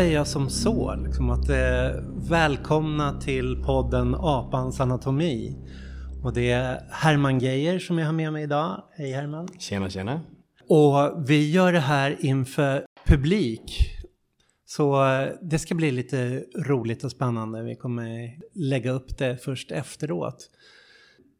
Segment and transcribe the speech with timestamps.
[0.00, 1.90] Jag som så, liksom att eh,
[2.28, 5.56] välkomna till podden Apans anatomi.
[6.24, 8.82] Och det är Herman Geijer som jag har med mig idag.
[8.96, 9.48] Hej Herman.
[9.58, 10.20] Tjena, tjena.
[10.68, 13.72] Och vi gör det här inför publik.
[14.66, 17.62] Så eh, det ska bli lite roligt och spännande.
[17.62, 20.50] Vi kommer lägga upp det först efteråt.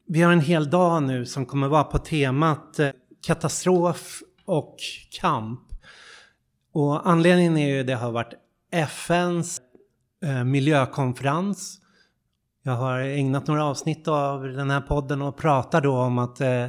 [0.09, 2.89] Vi har en hel dag nu som kommer vara på temat eh,
[3.27, 4.77] katastrof och
[5.21, 5.61] kamp.
[6.75, 8.35] Och anledningen är ju det har varit
[8.73, 9.61] FNs
[10.25, 11.79] eh, miljökonferens.
[12.63, 16.65] Jag har ägnat några avsnitt av den här podden och pratar då om att eh,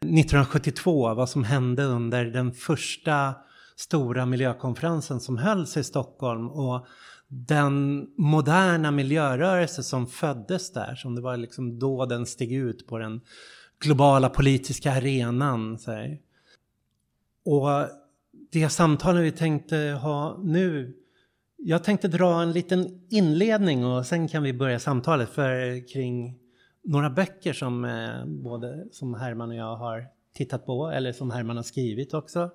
[0.00, 3.34] 1972, vad som hände under den första
[3.76, 6.86] stora miljökonferensen som hölls i Stockholm och
[7.28, 12.98] den moderna miljörörelse som föddes där, som det var liksom då den steg ut på
[12.98, 13.20] den
[13.80, 15.78] globala politiska arenan.
[15.78, 16.18] Så här.
[17.44, 17.88] Och
[18.52, 20.96] det samtalet vi tänkte ha nu,
[21.56, 26.38] jag tänkte dra en liten inledning och sen kan vi börja samtalet för kring
[26.84, 31.56] några böcker som eh, både som Herman och jag har tittat på eller som Herman
[31.56, 32.50] har skrivit också.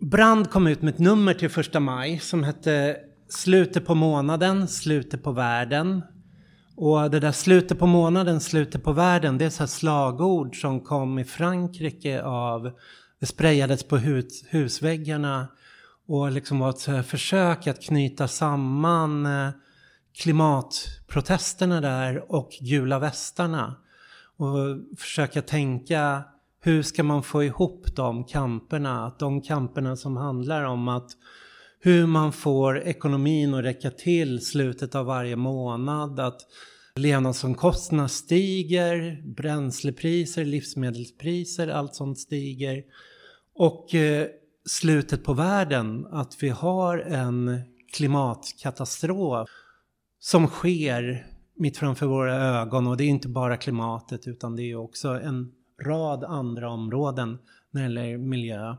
[0.00, 2.96] Brand kom ut med ett nummer till första maj som hette
[3.30, 6.02] Slutet på månaden, slutet på världen.
[6.76, 10.80] Och det där slutet på månaden, slutet på världen, det är så här slagord som
[10.80, 12.70] kom i Frankrike av,
[13.20, 15.48] det sprayades på hus, husväggarna
[16.08, 19.50] och liksom var ett eh, försök att knyta samman eh,
[20.22, 23.76] klimatprotesterna där och gula västarna.
[24.36, 24.56] Och
[24.98, 26.22] försöka tänka
[26.60, 29.16] hur ska man få ihop de kamperna?
[29.18, 31.10] De kamperna som handlar om att
[31.80, 36.40] hur man får ekonomin att räcka till slutet av varje månad, att
[36.96, 42.82] levnadsomkostnaderna stiger, bränslepriser, livsmedelspriser, allt sånt stiger.
[43.54, 44.26] Och eh,
[44.68, 47.60] slutet på världen, att vi har en
[47.92, 49.48] klimatkatastrof
[50.20, 54.76] som sker mitt framför våra ögon och det är inte bara klimatet utan det är
[54.76, 55.52] också en
[55.82, 57.38] rad andra områden
[57.70, 58.76] när det gäller miljö.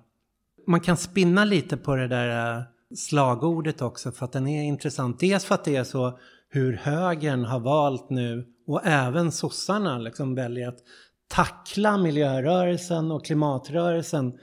[0.67, 2.63] Man kan spinna lite på det där eh,
[2.95, 5.19] slagordet också för att den är intressant.
[5.19, 10.35] Dels för att det är så hur högern har valt nu och även sossarna liksom
[10.35, 10.79] väljer att
[11.27, 14.33] tackla miljörörelsen och klimatrörelsen.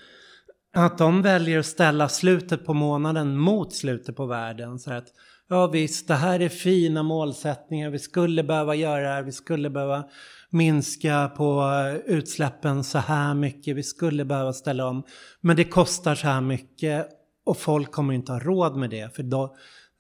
[0.79, 4.79] Att de väljer att ställa slutet på månaden mot slutet på världen.
[4.79, 5.05] Så att
[5.49, 9.71] ja visst, det här är fina målsättningar, vi skulle behöva göra det här, vi skulle
[9.71, 10.05] behöva
[10.51, 15.03] minska på eh, utsläppen så här mycket, vi skulle behöva ställa om.
[15.41, 17.09] Men det kostar så här mycket
[17.47, 19.17] och folk kommer inte ha råd med det.
[19.17, 19.57] För då,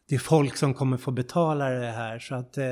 [0.08, 2.18] det är folk som kommer få betala det här.
[2.18, 2.64] Så att eh,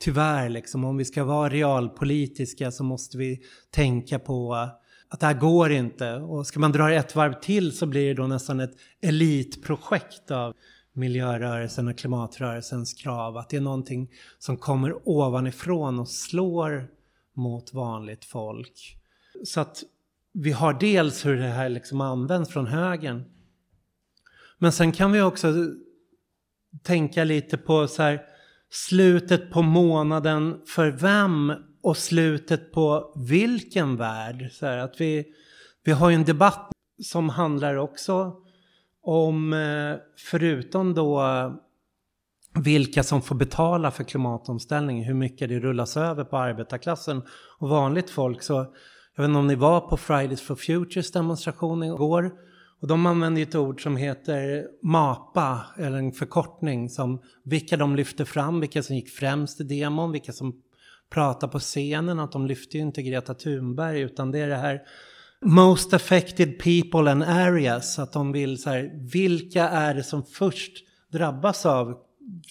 [0.00, 4.68] tyvärr, liksom, om vi ska vara realpolitiska så måste vi tänka på
[5.12, 6.14] att det här går inte.
[6.14, 10.30] Och ska man dra det ett varv till så blir det då nästan ett elitprojekt
[10.30, 10.54] av
[10.92, 13.36] miljörörelsen och klimatrörelsens krav.
[13.36, 16.88] Att det är någonting som kommer ovanifrån och slår
[17.36, 18.98] mot vanligt folk.
[19.44, 19.82] Så att
[20.32, 23.24] vi har dels hur det här liksom används från högern.
[24.58, 25.54] Men sen kan vi också
[26.82, 28.22] tänka lite på så här,
[28.70, 31.52] slutet på månaden för vem
[31.82, 34.48] och slutet på vilken värld.
[34.52, 35.24] Så här, att vi,
[35.84, 38.36] vi har ju en debatt som handlar också
[39.02, 39.96] om, eh,
[40.30, 41.22] förutom då
[42.54, 47.22] vilka som får betala för klimatomställningen, hur mycket det rullas över på arbetarklassen
[47.58, 48.42] och vanligt folk.
[48.42, 48.54] Så
[49.16, 52.30] jag vet inte om ni var på Fridays for Futures demonstration igår.
[52.80, 58.24] Och de använder ett ord som heter MAPA, eller en förkortning som vilka de lyfter
[58.24, 60.62] fram, vilka som gick främst i demon, vilka som
[61.12, 62.18] prata på scenen.
[62.18, 64.82] Att de lyfter ju inte Greta Thunberg utan det är det här
[65.44, 67.98] Most affected people and areas.
[67.98, 70.72] Att de vill så här, vilka är det som först
[71.12, 71.98] drabbas av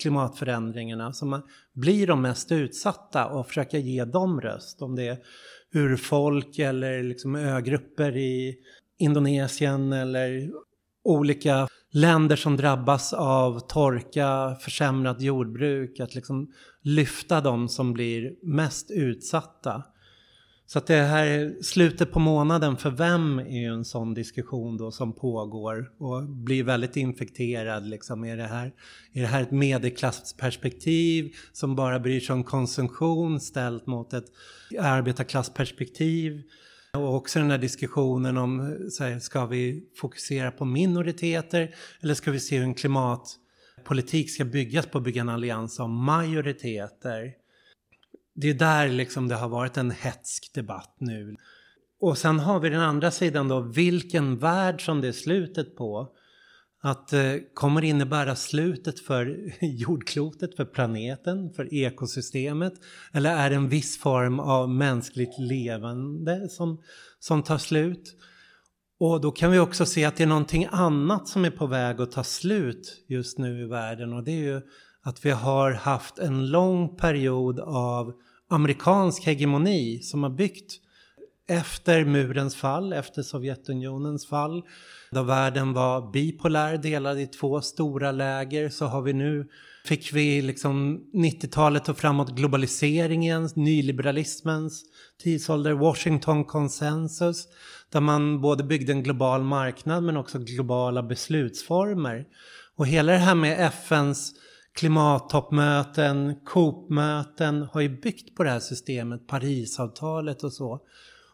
[0.01, 1.41] klimatförändringarna som
[1.73, 4.81] blir de mest utsatta och försöka ge dem röst.
[4.81, 5.17] Om det är
[5.73, 8.55] urfolk eller liksom ögrupper i
[8.99, 10.51] Indonesien eller
[11.03, 15.99] olika länder som drabbas av torka, försämrat jordbruk.
[15.99, 19.83] Att liksom lyfta de som blir mest utsatta.
[20.65, 24.91] Så att det här slutet på månaden för vem är ju en sån diskussion då
[24.91, 28.23] som pågår och blir väldigt infekterad liksom.
[28.23, 28.73] Är det här,
[29.13, 34.25] är det här ett medelklassperspektiv som bara bryr sig om konsumtion ställt mot ett
[34.79, 36.41] arbetarklassperspektiv?
[36.97, 42.31] Och också den här diskussionen om, så här, ska vi fokusera på minoriteter eller ska
[42.31, 47.41] vi se hur en klimatpolitik ska byggas på att bygga en allians av majoriteter?
[48.33, 51.35] det är där liksom det har varit en hetsk debatt nu.
[51.99, 56.15] Och sen har vi den andra sidan då, vilken värld som det är slutet på.
[56.83, 62.73] Att det eh, kommer innebära slutet för jordklotet, för planeten, för ekosystemet.
[63.13, 66.81] Eller är det en viss form av mänskligt levande som,
[67.19, 68.15] som tar slut?
[68.99, 72.01] Och då kan vi också se att det är någonting annat som är på väg
[72.01, 74.13] att ta slut just nu i världen.
[74.13, 74.61] Och det är ju
[75.01, 78.13] att vi har haft en lång period av
[78.49, 80.73] amerikansk hegemoni som har byggt
[81.47, 84.63] efter murens fall, efter Sovjetunionens fall,
[85.11, 89.47] då världen var bipolär, delad i två stora läger, så har vi nu,
[89.85, 94.83] fick vi liksom 90-talet och framåt globaliseringens, nyliberalismens
[95.23, 97.47] tidsålder, Washington konsensus,
[97.91, 102.25] där man både byggde en global marknad men också globala beslutsformer.
[102.75, 104.31] Och hela det här med FNs
[104.75, 110.79] klimattoppmöten, COP-möten har ju byggt på det här systemet, Parisavtalet och så.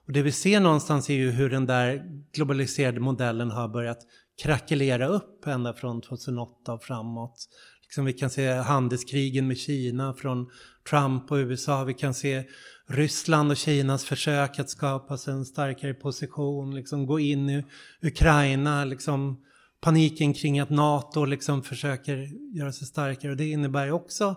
[0.07, 4.00] Och det vi ser någonstans är ju hur den där globaliserade modellen har börjat
[4.44, 7.50] krackelera upp ända från 2008 och framåt.
[7.81, 10.50] Liksom vi kan se handelskrigen med Kina från
[10.89, 11.83] Trump och USA.
[11.83, 12.44] Vi kan se
[12.88, 17.65] Ryssland och Kinas försök att skapa sig en starkare position, liksom gå in i
[18.01, 19.44] Ukraina, liksom
[19.81, 24.36] paniken kring att NATO liksom försöker göra sig starkare och det innebär också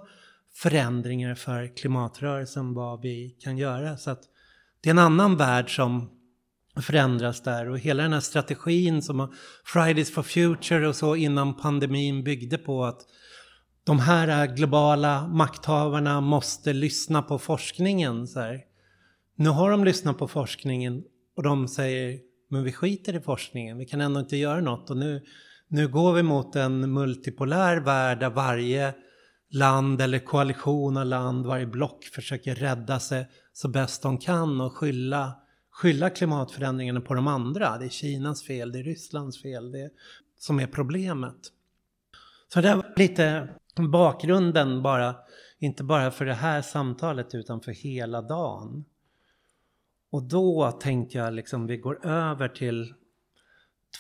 [0.55, 3.97] förändringar för klimatrörelsen vad vi kan göra.
[3.97, 4.23] Så att
[4.81, 6.11] det är en annan värld som
[6.83, 9.35] förändras där och hela den här strategin som
[9.65, 13.01] Fridays for Future och så innan pandemin byggde på att
[13.85, 18.27] de här globala makthavarna måste lyssna på forskningen.
[18.27, 18.61] Så här.
[19.37, 21.03] Nu har de lyssnat på forskningen
[21.37, 22.19] och de säger
[22.51, 25.23] men vi skiter i forskningen, vi kan ändå inte göra något och nu,
[25.69, 28.95] nu går vi mot en multipolär värld där varje
[29.51, 33.27] land eller koalition av land, varje block försöker rädda sig
[33.61, 35.33] så bäst de kan och skylla,
[35.71, 37.79] skylla klimatförändringarna på de andra.
[37.79, 39.91] Det är Kinas fel, det är Rysslands fel, det är,
[40.39, 41.37] som är problemet.
[42.49, 43.49] Så det var lite
[43.93, 45.15] bakgrunden bara,
[45.59, 48.85] inte bara för det här samtalet utan för hela dagen.
[50.11, 52.95] Och då tänkte jag liksom vi går över till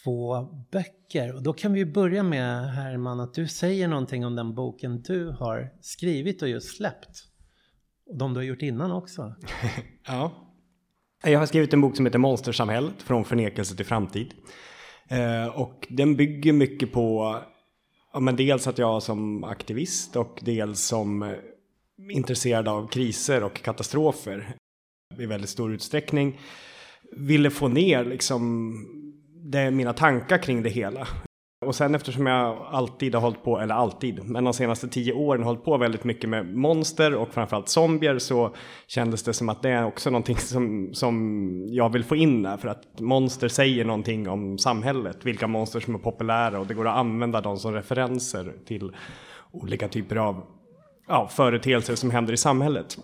[0.05, 1.35] två böcker.
[1.35, 5.29] Och då kan vi börja med Herman att du säger någonting om den boken du
[5.29, 7.30] har skrivit och just släppt.
[8.11, 9.35] Och de du har gjort innan också.
[10.07, 10.33] ja.
[11.23, 14.35] Jag har skrivit en bok som heter Monstersamhället från förnekelse till framtid.
[15.09, 17.37] Eh, och den bygger mycket på
[18.13, 21.35] ja, men dels att jag som aktivist och dels som
[22.11, 24.55] intresserad av kriser och katastrofer
[25.19, 26.41] i väldigt stor utsträckning
[27.17, 28.73] ville få ner liksom
[29.51, 31.09] det, mina tankar kring det hela.
[31.67, 35.43] Och sen eftersom jag alltid har hållit på, eller alltid, men de senaste tio åren
[35.43, 38.55] har hållit på väldigt mycket med monster och framförallt zombier så
[38.87, 42.57] kändes det som att det är också någonting som, som jag vill få in där
[42.57, 46.89] för att monster säger någonting om samhället, vilka monster som är populära och det går
[46.89, 48.93] att använda dem som referenser till
[49.51, 50.43] olika typer av
[51.09, 52.99] ja, företeelser som händer i samhället.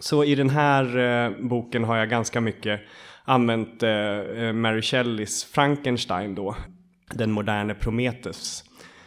[0.00, 2.80] Så i den här eh, boken har jag ganska mycket
[3.24, 6.56] använt eh, eh Mary Shelleys Frankenstein då,
[7.14, 8.64] den moderne Prometheus,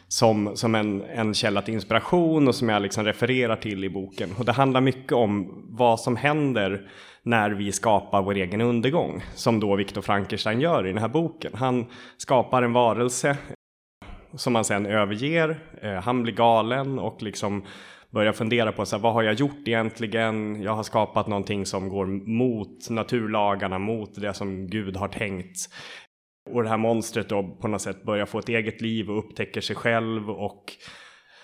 [0.07, 4.29] som, som en, en källa till inspiration och som jag liksom refererar till i boken.
[4.37, 6.89] Och det handlar mycket om vad som händer
[7.23, 11.51] när vi skapar vår egen undergång, som då Viktor Frankenstein gör i den här boken.
[11.55, 11.85] Han
[12.17, 13.37] skapar en varelse
[14.33, 17.63] som han sen överger, eh, han blir galen och liksom
[18.09, 20.61] börjar fundera på så här, vad har jag gjort egentligen?
[20.61, 25.69] Jag har skapat någonting som går mot naturlagarna, mot det som Gud har tänkt.
[26.53, 29.61] Och det här monstret då på något sätt börjar få ett eget liv och upptäcker
[29.61, 30.73] sig själv och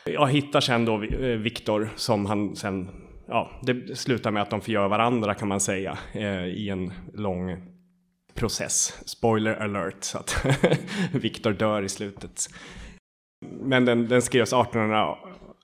[0.06, 2.90] ja, hittar sen då eh, Viktor som han sen,
[3.28, 7.58] ja, det slutar med att de förgör varandra kan man säga eh, i en lång
[8.34, 9.04] process.
[9.06, 10.46] Spoiler alert, så att
[11.14, 12.42] Viktor dör i slutet.
[13.62, 15.16] Men den, den skrevs 1800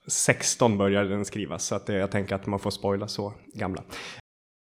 [0.06, 3.82] 16 började den skrivas, så att jag tänker att man får spoila så gamla.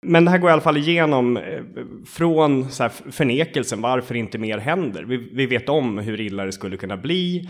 [0.05, 1.63] Men det här går i alla fall igenom eh,
[2.05, 5.03] från så förnekelsen, varför inte mer händer.
[5.03, 7.49] Vi, vi vet om hur illa det skulle kunna bli.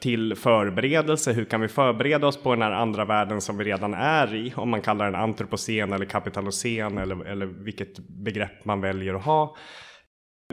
[0.00, 1.32] till förberedelse.
[1.32, 4.52] Hur kan vi förbereda oss på den här andra världen som vi redan är i?
[4.56, 9.56] Om man kallar den antropocen eller kapitalocen eller, eller vilket begrepp man väljer att ha.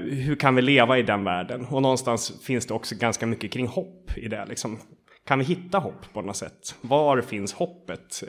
[0.01, 1.65] Hur kan vi leva i den världen?
[1.65, 4.45] Och någonstans finns det också ganska mycket kring hopp i det.
[4.45, 4.79] Liksom.
[5.27, 6.75] Kan vi hitta hopp på något sätt?
[6.81, 8.23] Var finns hoppet?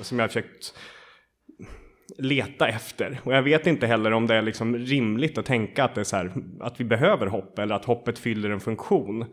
[0.00, 0.74] Som jag har försökt
[2.18, 3.20] leta efter.
[3.24, 6.04] Och jag vet inte heller om det är liksom rimligt att tänka att, det är
[6.04, 9.24] så här, att vi behöver hopp eller att hoppet fyller en funktion.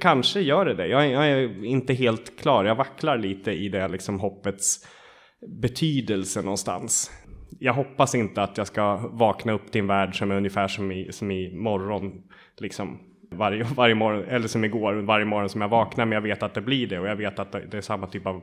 [0.00, 0.86] Kanske gör det det.
[0.86, 2.64] Jag är, jag är inte helt klar.
[2.64, 4.88] Jag vacklar lite i det liksom hoppets
[5.62, 7.10] betydelse någonstans.
[7.60, 10.92] Jag hoppas inte att jag ska vakna upp till en värld som är ungefär som
[10.92, 12.22] i, som i morgon.
[12.58, 12.98] Liksom
[13.30, 16.04] varje, varje morgon, eller som igår, varje morgon som jag vaknar.
[16.04, 18.26] Men jag vet att det blir det och jag vet att det är samma typ
[18.26, 18.42] av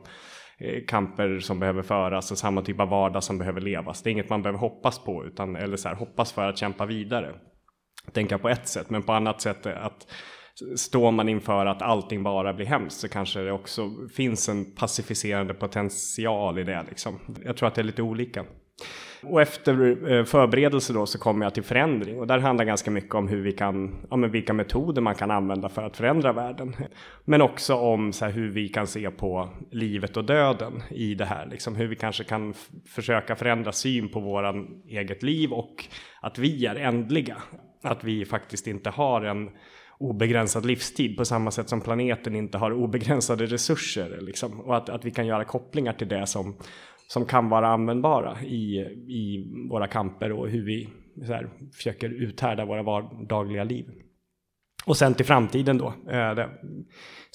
[0.64, 4.02] Eh, kamper som behöver föras och samma typ av vardag som behöver levas.
[4.02, 6.86] Det är inget man behöver hoppas på, utan, eller så här, hoppas för att kämpa
[6.86, 7.34] vidare.
[8.12, 10.06] Tänka på ett sätt, men på annat sätt eh, att
[10.76, 15.54] står man inför att allting bara blir hemskt så kanske det också finns en pacificerande
[15.54, 16.84] potential i det.
[16.88, 17.18] Liksom.
[17.44, 18.44] Jag tror att det är lite olika.
[19.24, 23.14] Och efter eh, förberedelse då så kommer jag till förändring och där handlar ganska mycket
[23.14, 26.76] om hur vi kan, ja, men vilka metoder man kan använda för att förändra världen.
[27.24, 31.24] Men också om så här, hur vi kan se på livet och döden i det
[31.24, 32.54] här, liksom hur vi kanske kan
[32.86, 35.84] försöka förändra syn på våran eget liv och
[36.20, 37.36] att vi är ändliga.
[37.82, 39.50] Att vi faktiskt inte har en
[39.98, 44.18] obegränsad livstid på samma sätt som planeten inte har obegränsade resurser.
[44.20, 44.60] Liksom.
[44.60, 46.56] Och att, att vi kan göra kopplingar till det som
[47.12, 48.78] som kan vara användbara i,
[49.08, 50.88] i våra kamper och hur vi
[51.26, 53.86] så här, försöker uthärda våra vardagliga liv.
[54.84, 55.94] Och sen till framtiden då.
[56.10, 56.46] Eh,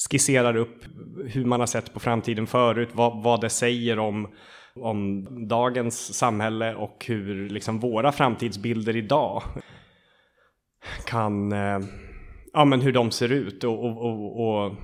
[0.09, 0.85] skisserar upp
[1.25, 4.27] hur man har sett på framtiden förut, vad, vad det säger om,
[4.75, 9.43] om dagens samhälle och hur liksom våra framtidsbilder idag
[11.05, 11.79] kan, eh,
[12.53, 14.75] ja men hur de ser ut och, och, och, och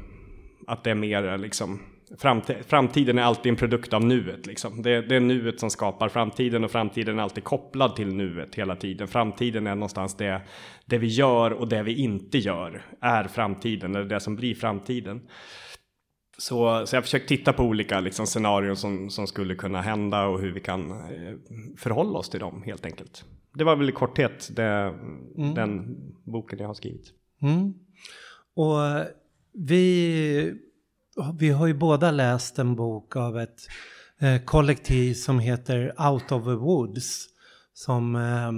[0.68, 1.80] att det är mer liksom
[2.66, 4.46] framtiden är alltid en produkt av nuet.
[4.46, 4.82] Liksom.
[4.82, 8.76] Det, det, är nuet som skapar framtiden och framtiden är alltid kopplad till nuet hela
[8.76, 9.08] tiden.
[9.08, 10.42] Framtiden är någonstans det,
[10.86, 15.22] det vi gör och det vi inte gör är framtiden, eller det som blir framtiden.
[16.38, 20.26] Så, så jag har försökt titta på olika liksom, scenarion som, som skulle kunna hända
[20.26, 21.36] och hur vi kan eh,
[21.78, 23.26] förhålla oss till dem helt enkelt.
[23.54, 25.54] Det var väl i korthet det, mm.
[25.54, 27.14] den boken jag har skrivit.
[27.42, 27.74] Mm.
[28.56, 29.08] Och
[29.54, 30.54] vi
[31.40, 33.68] vi har ju båda läst en bok av ett
[34.20, 37.26] eh, kollektiv som heter Out of the Woods.
[37.74, 38.52] Som, eh,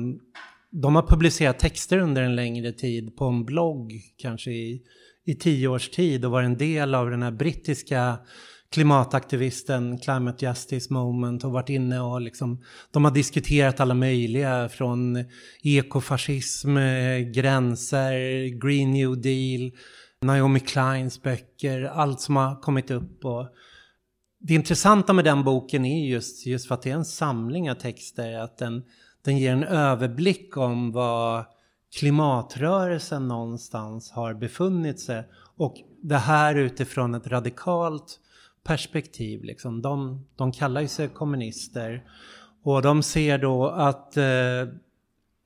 [0.71, 4.81] de har publicerat texter under en längre tid på en blogg, kanske i,
[5.25, 8.17] i tio års tid och var en del av den här brittiska
[8.71, 15.25] klimataktivisten Climate Justice Moment och varit inne och liksom, de har diskuterat alla möjliga från
[15.63, 19.71] ekofascism, eh, gränser, Green New Deal,
[20.25, 23.25] Naomi Kleins böcker, allt som har kommit upp.
[23.25, 23.47] Och
[24.39, 27.75] det intressanta med den boken är just, just för att det är en samling av
[27.75, 28.83] texter, att den,
[29.21, 31.45] den ger en överblick om vad
[31.99, 35.23] klimatrörelsen någonstans har befunnit sig.
[35.57, 38.19] Och det här utifrån ett radikalt
[38.63, 39.43] perspektiv.
[39.43, 39.81] Liksom.
[39.81, 42.03] De, de kallar ju sig kommunister.
[42.63, 44.23] Och de ser då att eh,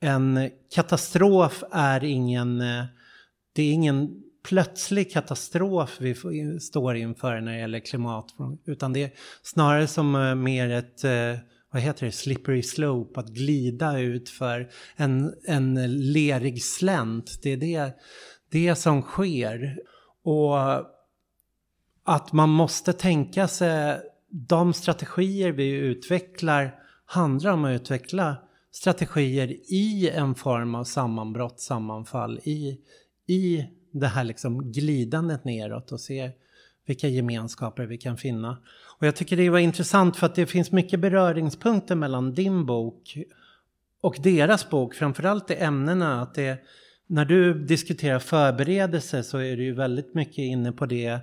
[0.00, 2.84] en katastrof är ingen, eh,
[3.52, 6.14] det är ingen plötslig katastrof vi
[6.60, 8.26] står inför när det gäller klimat.
[8.64, 9.10] Utan det är
[9.42, 11.36] snarare som eh, mer ett, eh,
[11.70, 15.74] vad heter det, slippery slope, att glida ut för en, en
[16.12, 17.42] lerig slänt.
[17.42, 17.92] Det är det,
[18.50, 19.78] det som sker.
[20.24, 20.56] Och
[22.04, 28.36] att man måste tänka sig de strategier vi utvecklar handlar om att utveckla
[28.72, 32.78] strategier i en form av sammanbrott, sammanfall, i,
[33.26, 36.30] i det här liksom glidandet neråt och se
[36.86, 38.58] vilka gemenskaper vi kan finna.
[38.98, 43.18] Och jag tycker det var intressant för att det finns mycket beröringspunkter mellan din bok
[44.00, 46.22] och deras bok, framförallt i ämnena.
[46.22, 46.58] Att det,
[47.06, 51.18] när du diskuterar förberedelse så är du ju väldigt mycket inne på det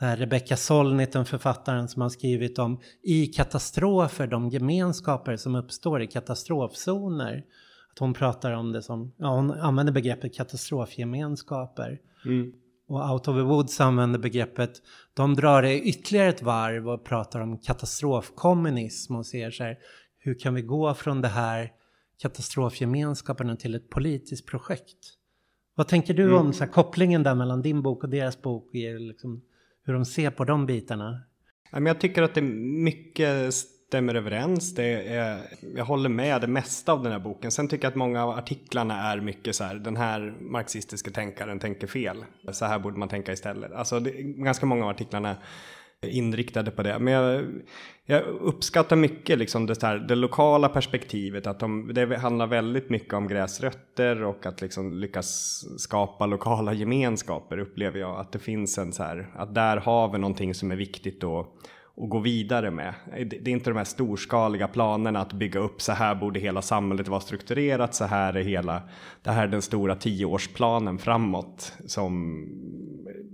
[0.00, 6.06] där Rebecca Solnit, författaren som har skrivit om i katastrofer, de gemenskaper som uppstår i
[6.06, 7.44] katastrofzoner.
[7.92, 12.00] Att hon pratar om det som, ja hon använder begreppet katastrofgemenskaper.
[12.24, 12.52] Mm.
[12.88, 14.82] Och Out of the Woods använder begreppet,
[15.14, 19.78] de drar det ytterligare ett varv och pratar om katastrofkommunism och ser så här,
[20.18, 21.72] hur kan vi gå från det här
[22.18, 24.98] katastrofgemenskaperna till ett politiskt projekt?
[25.74, 26.36] Vad tänker du mm.
[26.36, 28.70] om så här, kopplingen där mellan din bok och deras bok?
[28.98, 29.42] Liksom,
[29.84, 31.22] hur de ser på de bitarna?
[31.70, 33.54] Jag tycker att det är mycket
[33.92, 34.74] stämmer överens.
[34.74, 35.38] Det är,
[35.76, 37.50] jag håller med det mesta av den här boken.
[37.50, 41.58] Sen tycker jag att många av artiklarna är mycket så här, den här marxistiska tänkaren
[41.58, 42.24] tänker fel.
[42.52, 43.72] Så här borde man tänka istället.
[43.72, 45.36] Alltså det, ganska många av artiklarna
[46.00, 46.98] är inriktade på det.
[46.98, 47.44] Men jag,
[48.06, 51.46] jag uppskattar mycket liksom det, här, det lokala perspektivet.
[51.46, 57.58] Att de, det handlar väldigt mycket om gräsrötter och att liksom lyckas skapa lokala gemenskaper
[57.58, 58.20] upplever jag.
[58.20, 61.46] Att det finns en så här, att där har vi någonting som är viktigt då
[61.94, 62.94] och gå vidare med.
[63.26, 67.08] Det är inte de här storskaliga planerna att bygga upp så här borde hela samhället
[67.08, 68.82] vara strukturerat, så här är hela,
[69.22, 72.44] det här är den stora tioårsplanen framåt som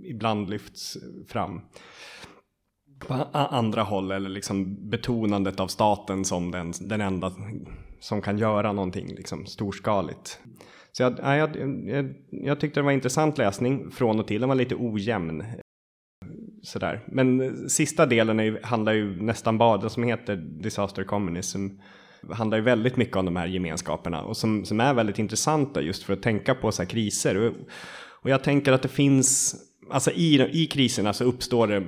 [0.03, 0.97] ibland lyfts
[1.27, 1.61] fram.
[2.99, 7.31] På andra håll eller liksom betonandet av staten som den, den enda
[7.99, 10.39] som kan göra någonting liksom storskaligt.
[10.91, 14.39] Så jag, jag, jag, jag tyckte det var intressant läsning från och till.
[14.41, 15.43] Den var lite ojämn
[16.63, 17.01] sådär.
[17.07, 21.67] Men sista delen är, handlar ju nästan bara, det som heter Disaster Communism,
[22.31, 26.03] handlar ju väldigt mycket om de här gemenskaperna och som, som är väldigt intressanta just
[26.03, 27.37] för att tänka på så här kriser.
[27.37, 27.53] Och,
[28.21, 29.55] och jag tänker att det finns,
[29.89, 31.83] alltså i, i kriserna så uppstår det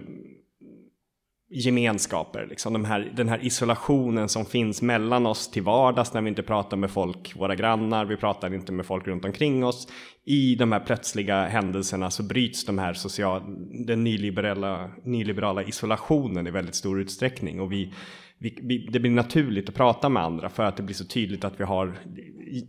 [1.51, 6.29] gemenskaper, liksom de här, den här isolationen som finns mellan oss till vardags när vi
[6.29, 9.87] inte pratar med folk, våra grannar, vi pratar inte med folk runt omkring oss.
[10.25, 13.41] I de här plötsliga händelserna så bryts de här social,
[13.85, 17.93] den nyliberala, nyliberala isolationen i väldigt stor utsträckning och vi,
[18.37, 21.43] vi, vi, det blir naturligt att prata med andra för att det blir så tydligt
[21.43, 21.99] att vi har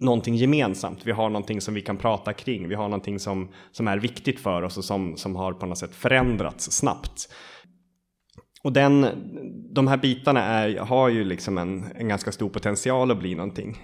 [0.00, 1.06] någonting gemensamt.
[1.06, 2.68] Vi har någonting som vi kan prata kring.
[2.68, 5.78] Vi har någonting som, som är viktigt för oss och som, som har på något
[5.78, 7.28] sätt förändrats snabbt.
[8.64, 9.06] Och den,
[9.74, 13.78] de här bitarna är, har ju liksom en, en ganska stor potential att bli någonting.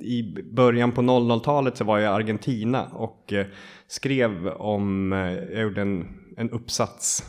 [0.00, 3.46] I början på 00-talet så var jag i Argentina och eh,
[3.86, 7.24] skrev om, eh, jag gjorde en, en uppsats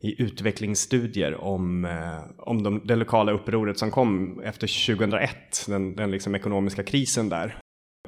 [0.00, 5.30] i utvecklingsstudier om, eh, om de, det lokala upproret som kom efter 2001,
[5.68, 7.58] den, den liksom ekonomiska krisen där.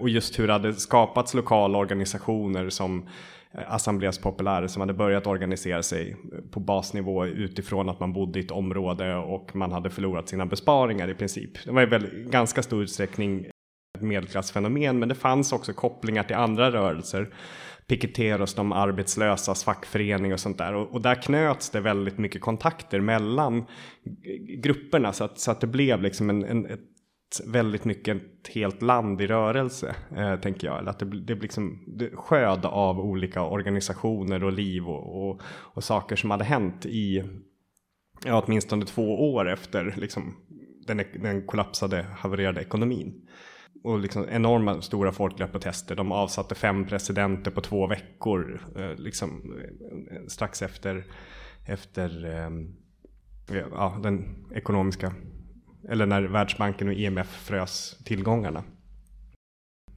[0.01, 3.09] Och just hur det hade skapats lokala organisationer som
[3.55, 8.39] Eh, Assembleas Populär som hade börjat organisera sig eh, på basnivå utifrån att man bodde
[8.39, 11.65] i ett område och man hade förlorat sina besparingar i princip.
[11.65, 13.47] Det var i ganska stor utsträckning
[13.99, 17.35] ett medelklassfenomen men det fanns också kopplingar till andra rörelser.
[17.87, 20.75] Piketeros, de arbetslösas fackförening och sånt där.
[20.75, 23.65] Och, och, där knöts det väldigt mycket kontakter mellan
[24.63, 26.81] grupperna så att, så att det blev liksom en, en, ett
[27.47, 30.79] väldigt mycket ett helt land i rörelse, eh, tänker jag.
[30.79, 35.41] Eller att det, det blir liksom det sköd av olika organisationer och liv och, och,
[35.47, 37.25] och, saker som hade hänt i
[38.25, 40.37] ja, åtminstone två år efter liksom,
[40.87, 43.29] den, den kollapsade, havererade ekonomin.
[43.83, 45.97] Och liksom enorma stora folkliga protester.
[45.97, 49.55] De avsatte fem presidenter på två veckor, eh, liksom,
[50.11, 51.05] eh, strax efter,
[51.67, 52.51] efter eh,
[53.73, 55.13] ja, den ekonomiska
[55.89, 58.65] eller när Världsbanken och IMF frös tillgångarna.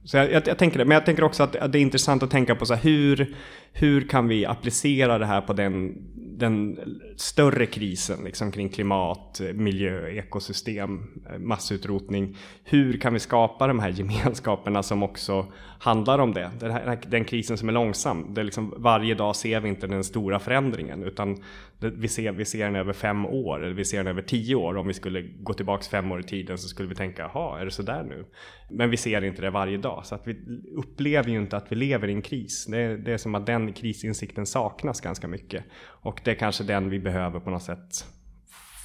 [0.04, 2.22] Så jag, jag, jag, tänker det, men jag tänker också att, att, det är intressant
[2.22, 3.34] att tänka på så här, hur,
[3.72, 5.94] hur kan vi applicera det här på den,
[6.38, 6.78] den
[7.16, 12.36] större krisen liksom kring klimat, miljö, ekosystem, massutrotning.
[12.64, 15.46] Hur kan vi skapa de här gemenskaperna som också
[15.78, 16.50] handlar om det?
[16.60, 18.34] Den, här, den krisen som är långsam.
[18.34, 21.42] Det är liksom, varje dag ser vi inte den stora förändringen utan
[21.90, 24.76] vi, ser, vi ser den över fem år eller vi ser den över tio år.
[24.76, 27.64] Om vi skulle gå tillbaka fem år i tiden så skulle vi tänka, jaha, är
[27.64, 28.26] det sådär nu?
[28.70, 30.36] Men vi ser inte det varje dag så att vi
[30.76, 32.66] upplever ju inte att vi lever i en kris.
[32.66, 35.64] Det, det är som att den krisinsikten saknas ganska mycket.
[35.84, 38.06] Och det är kanske den vi behöver på något sätt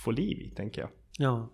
[0.04, 0.90] få liv i, tänker jag.
[1.18, 1.54] Ja.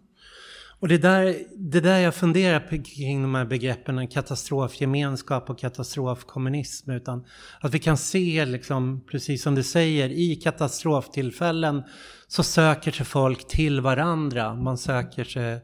[0.83, 6.91] Och det där, det där jag funderar kring de här begreppen katastrofgemenskap och katastrofkommunism.
[6.91, 7.25] Utan
[7.59, 11.83] att vi kan se, liksom, precis som du säger, i katastroftillfällen
[12.27, 14.55] så söker sig folk till varandra.
[14.55, 15.59] Man söker sig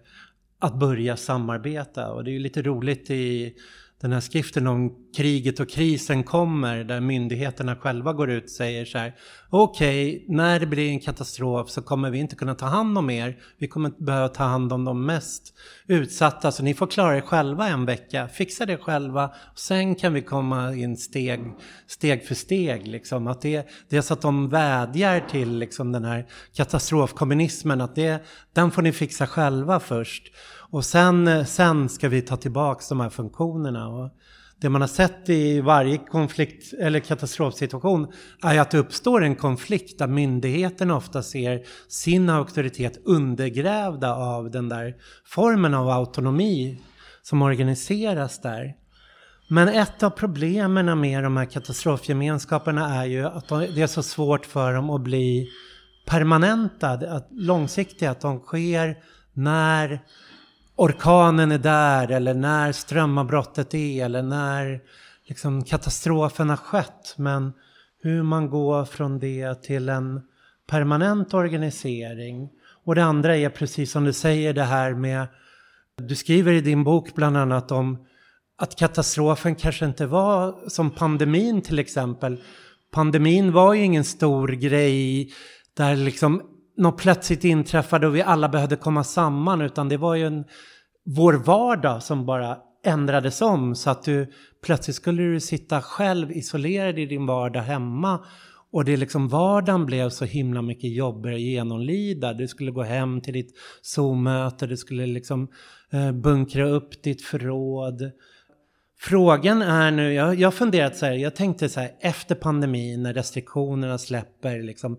[0.59, 2.11] att börja samarbeta.
[2.11, 3.53] Och det är ju lite roligt i
[4.01, 8.85] den här skriften om kriget och krisen kommer där myndigheterna själva går ut och säger
[8.85, 9.15] så här
[9.49, 13.09] okej, okay, när det blir en katastrof så kommer vi inte kunna ta hand om
[13.09, 13.37] er.
[13.57, 15.53] Vi kommer behöva ta hand om de mest
[15.87, 18.27] utsatta så ni får klara er själva en vecka.
[18.27, 21.39] Fixa det själva och sen kan vi komma in steg,
[21.87, 22.87] steg för steg.
[22.87, 23.27] Liksom.
[23.27, 28.25] Att det, det är så att de vädjar till liksom, den här katastrofkommunismen att det,
[28.53, 30.31] den får ni fixa själva först.
[30.71, 33.87] Och sen, eh, sen ska vi ta tillbaka de här funktionerna.
[33.87, 34.09] Och
[34.61, 38.07] det man har sett i varje konflikt eller katastrofsituation
[38.43, 44.69] är att det uppstår en konflikt där myndigheterna ofta ser sin auktoritet undergrävda av den
[44.69, 46.81] där formen av autonomi
[47.21, 48.75] som organiseras där.
[49.49, 54.45] Men ett av problemen med de här katastrofgemenskaperna är ju att det är så svårt
[54.45, 55.49] för dem att bli
[56.05, 58.97] permanenta, att långsiktiga, att de sker
[59.33, 60.01] när
[60.79, 64.81] orkanen är där eller när strömavbrottet är eller när
[65.27, 67.13] liksom katastrofen har skett.
[67.17, 67.53] Men
[68.01, 70.21] hur man går från det till en
[70.67, 72.49] permanent organisering.
[72.85, 75.27] Och det andra är precis som du säger det här med,
[75.97, 78.05] du skriver i din bok bland annat om
[78.57, 82.43] att katastrofen kanske inte var som pandemin till exempel.
[82.91, 85.29] Pandemin var ju ingen stor grej
[85.73, 86.41] där liksom
[86.79, 90.45] något plötsligt inträffade och vi alla behövde komma samman utan det var ju en,
[91.05, 94.31] vår vardag som bara ändrades om så att du
[94.63, 98.19] plötsligt skulle du sitta själv isolerad i din vardag hemma
[98.71, 102.33] och det liksom vardagen blev så himla mycket jobbigare att genomlida.
[102.33, 105.47] Du skulle gå hem till ditt Zoom-möte, du skulle liksom
[105.91, 108.11] eh, bunkra upp ditt förråd.
[108.99, 113.03] Frågan är nu, jag, jag har funderat så här, jag tänkte så här efter pandemin
[113.03, 114.97] när restriktionerna släpper, liksom,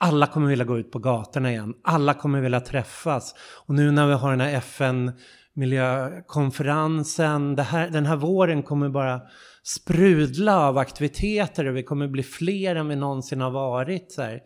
[0.00, 1.74] alla kommer vilja gå ut på gatorna igen.
[1.84, 3.34] Alla kommer vilja träffas.
[3.66, 5.12] Och nu när vi har den här FN
[5.54, 9.20] miljökonferensen, här, den här våren kommer bara
[9.62, 14.12] sprudla av aktiviteter och vi kommer bli fler än vi någonsin har varit.
[14.12, 14.40] Så här.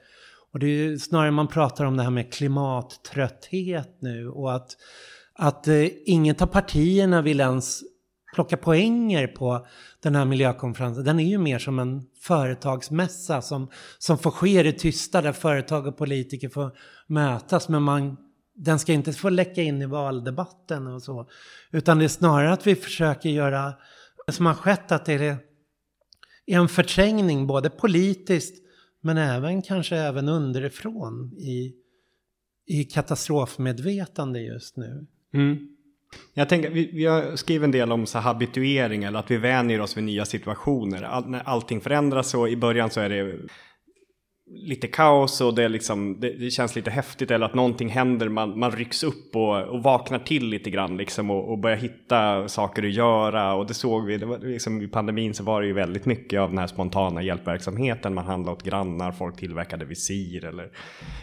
[0.53, 4.77] Och det är ju snarare man pratar om det här med klimattrötthet nu och att,
[5.35, 7.83] att eh, inget av partierna vill ens
[8.35, 9.67] plocka poänger på
[10.05, 11.05] den här miljökonferensen.
[11.05, 15.33] Den är ju mer som en företagsmässa som, som får ske i det tysta där
[15.33, 17.69] företag och politiker får mötas.
[17.69, 18.17] Men man,
[18.55, 21.29] den ska inte få läcka in i valdebatten och så.
[21.71, 23.73] Utan det är snarare att vi försöker göra
[24.27, 25.39] det som har skett att det är
[26.47, 28.65] en förträngning både politiskt
[29.01, 31.75] men även kanske även underifrån i,
[32.67, 35.07] i katastrofmedvetande just nu.
[35.35, 35.74] Mm.
[36.35, 39.81] Jag tänker, vi, vi har skrivit en del om så habituering eller att vi vänjer
[39.81, 41.03] oss vid nya situationer.
[41.03, 43.37] All, när allting förändras så i början så är det
[44.51, 48.59] lite kaos och det, liksom, det, det, känns lite häftigt eller att någonting händer, man,
[48.59, 52.83] man rycks upp och, och vaknar till lite grann liksom och, och börjar hitta saker
[52.83, 53.55] att göra.
[53.55, 56.41] Och det såg vi, det var, liksom, i pandemin så var det ju väldigt mycket
[56.41, 60.71] av den här spontana hjälpverksamheten, man handlade åt grannar, folk tillverkade visir eller,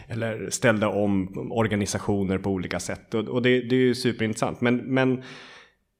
[0.08, 3.14] eller ställde om organisationer på olika sätt.
[3.14, 4.60] Och, och det, det är ju superintressant.
[4.60, 5.22] Men, men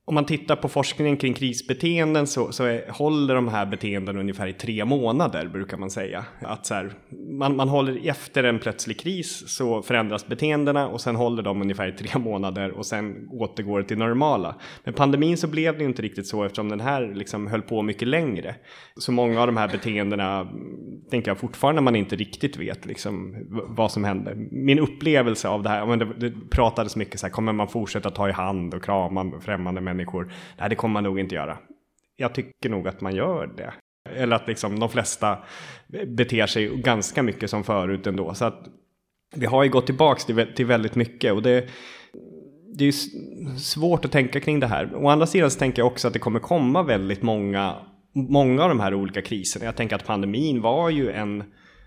[0.04, 4.46] om man tittar på forskningen kring krisbeteenden så, så är, håller de här beteendena ungefär
[4.46, 6.24] i tre månader brukar man säga.
[6.40, 6.92] Att så här,
[7.38, 11.88] man, man håller efter en plötslig kris så förändras beteendena och sen håller de ungefär
[11.88, 14.56] i tre månader och sen återgår det till normala.
[14.84, 17.82] Men pandemin så blev det ju inte riktigt så eftersom den här liksom höll på
[17.82, 18.54] mycket längre.
[18.96, 20.48] Så många av de här beteendena
[21.10, 23.36] tänker jag fortfarande man inte riktigt vet liksom
[23.68, 24.34] vad som händer.
[24.50, 28.10] Min upplevelse av det här, men det, det pratades mycket så här, kommer man fortsätta
[28.10, 30.33] ta i hand och krama främmande människor människor.
[30.59, 31.59] Nej, det kommer man nog inte göra.
[32.16, 33.72] Jag tycker nog att man gör det.
[34.11, 35.38] Eller att liksom de flesta
[36.07, 38.35] beter sig ganska mycket som förut ändå.
[38.35, 38.68] Så att
[39.35, 41.68] vi har ju gått tillbaks till, väldigt mycket och det,
[42.74, 42.92] det är
[43.59, 44.94] svårt att tänka kring det här.
[44.94, 47.76] Å andra sidan så tänker jag också att det kommer komma väldigt många,
[48.14, 49.64] många av de här olika kriserna.
[49.64, 51.44] Jag tänker att pandemin var ju en,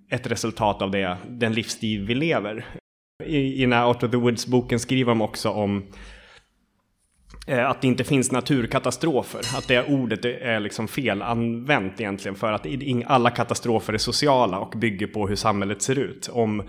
[0.10, 2.66] ett resultat av det, den livsstil vi lever.
[3.24, 5.84] I, i den här Out of the Woods-boken skriver de också om
[7.48, 9.42] Eh, att det inte finns naturkatastrofer.
[9.58, 12.66] Att det ordet är liksom felanvänt egentligen för att
[13.06, 16.30] alla katastrofer är sociala och bygger på hur samhället ser ut.
[16.32, 16.64] Om,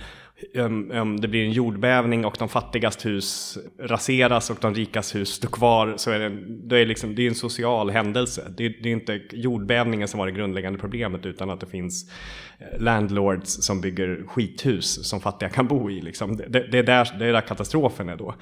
[0.58, 5.28] om, om det blir en jordbävning och de fattigas hus raseras och de rikas hus
[5.28, 6.28] står kvar så är det,
[6.68, 8.52] det, är liksom, det är en social händelse.
[8.56, 12.10] Det, det är inte jordbävningen som var det grundläggande problemet utan att det finns
[12.58, 16.00] eh, landlords som bygger skithus som fattiga kan bo i.
[16.00, 16.36] Liksom.
[16.36, 18.34] Det, det, är där, det är där katastrofen är då.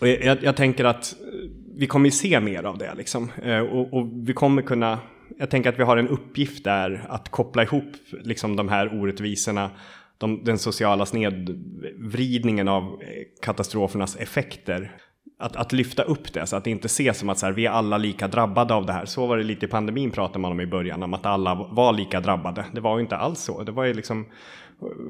[0.00, 3.30] Och jag, jag, tänker att eh, vi kommer se mer av det liksom.
[3.42, 4.98] Eh, och, och, vi kommer kunna,
[5.38, 9.70] jag tänker att vi har en uppgift där att koppla ihop liksom de här orättvisorna,
[10.18, 12.98] de, den sociala snedvridningen av eh,
[13.42, 14.96] katastrofernas effekter.
[15.38, 17.66] Att, att lyfta upp det så att det inte ses som att så här, vi
[17.66, 19.04] är alla lika drabbade av det här.
[19.04, 21.92] Så var det lite i pandemin pratade man om i början, om att alla var
[21.92, 22.64] lika drabbade.
[22.72, 23.62] Det var ju inte alls så.
[23.62, 24.26] Det var ju liksom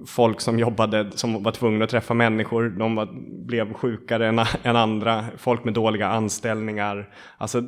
[0.07, 3.09] folk som jobbade, som var tvungna att träffa människor, de var,
[3.47, 7.15] blev sjukare än, än, andra, folk med dåliga anställningar.
[7.39, 7.61] Alltså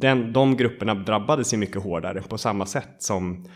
[0.00, 3.46] den, de grupperna drabbades ju mycket hårdare på samma sätt som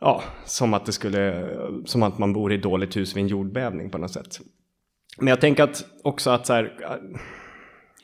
[0.00, 1.48] Ja, som att det skulle,
[1.84, 4.40] som att man bor i ett dåligt hus vid en jordbävning på något sätt.
[5.18, 6.72] Men jag tänker att också att så här,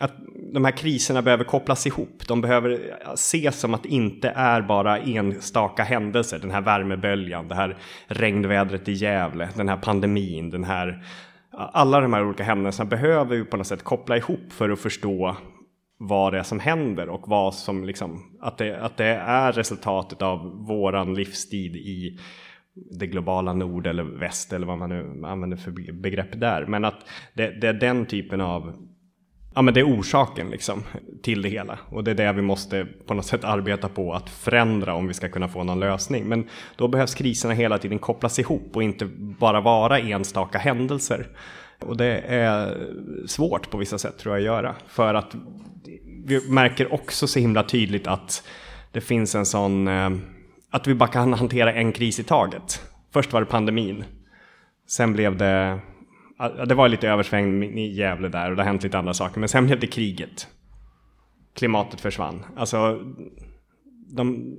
[0.02, 0.16] att
[0.52, 2.22] de här kriserna behöver kopplas ihop.
[2.28, 6.38] De behöver ses som att det inte är bara enstaka händelser.
[6.38, 11.04] Den här värmeböljan, det här regnvädret i Gävle, den här pandemin, den här...
[11.54, 15.36] Alla de här olika händelserna behöver vi på något sätt koppla ihop för att förstå
[15.98, 20.22] vad det är som händer och vad som liksom, att det, att det är resultatet
[20.22, 22.18] av våran livstid i
[22.98, 26.66] det globala nord eller väst eller vad man nu använder för begrepp där.
[26.66, 28.74] Men att det, det är den typen av
[29.54, 30.82] Ja men det är orsaken liksom
[31.22, 34.30] till det hela och det är det vi måste på något sätt arbeta på att
[34.30, 36.24] förändra om vi ska kunna få någon lösning.
[36.24, 41.26] Men då behövs kriserna hela tiden kopplas ihop och inte bara vara enstaka händelser.
[41.78, 42.76] Och det är
[43.26, 44.74] svårt på vissa sätt tror jag att göra.
[44.86, 45.36] För att
[46.24, 48.42] vi märker också så himla tydligt att
[48.92, 50.10] det finns en sån, eh,
[50.70, 52.82] att vi bara kan hantera en kris i taget.
[53.12, 54.04] Först var det pandemin.
[54.88, 55.78] Sen blev det,
[56.48, 59.40] det var lite översvängning i Gävle där och det har hänt lite andra saker.
[59.40, 60.46] Men sen blev det kriget.
[61.54, 62.44] Klimatet försvann.
[62.56, 63.00] Alltså,
[64.08, 64.56] de,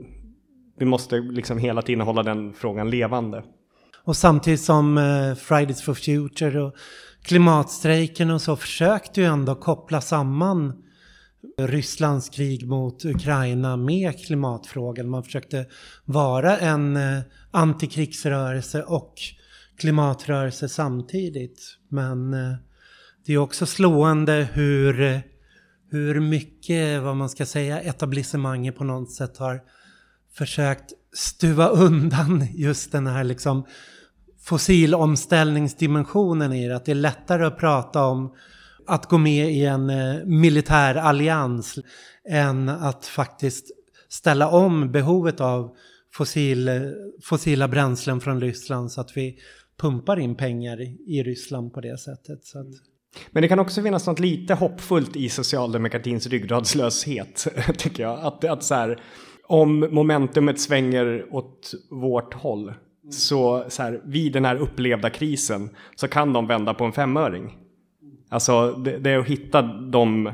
[0.80, 3.43] vi måste liksom hela tiden hålla den frågan levande.
[4.04, 6.74] Och samtidigt som eh, Fridays for Future och
[7.24, 10.84] klimatstrejken och så försökte ju ändå koppla samman
[11.58, 15.10] Rysslands krig mot Ukraina med klimatfrågan.
[15.10, 15.65] Man försökte
[16.06, 17.19] vara en eh,
[17.52, 19.13] antikrigsrörelse och
[19.84, 21.78] klimatrörelse samtidigt.
[21.89, 22.54] Men eh,
[23.26, 25.19] det är också slående hur, eh,
[25.91, 29.62] hur mycket, vad man ska säga, etablissemanget på något sätt har
[30.34, 33.65] försökt stuva undan just den här liksom
[34.41, 36.76] fossilomställningsdimensionen i det.
[36.76, 38.36] Att det är lättare att prata om
[38.88, 41.80] att gå med i en eh, militär allians
[42.30, 43.72] än att faktiskt
[44.10, 45.76] ställa om behovet av
[46.13, 46.93] fossil,
[47.24, 49.38] fossila bränslen från Ryssland så att vi
[49.78, 52.46] pumpar in pengar i Ryssland på det sättet.
[52.46, 52.68] Så att...
[53.32, 58.20] Men det kan också finnas något lite hoppfullt i socialdemokratins ryggradslöshet, tycker jag.
[58.20, 59.02] Att, att så här,
[59.48, 62.74] om momentumet svänger åt vårt håll,
[63.12, 67.58] så, så här, vid den här upplevda krisen så kan de vända på en femöring.
[68.30, 70.32] Alltså det, det är att hitta de,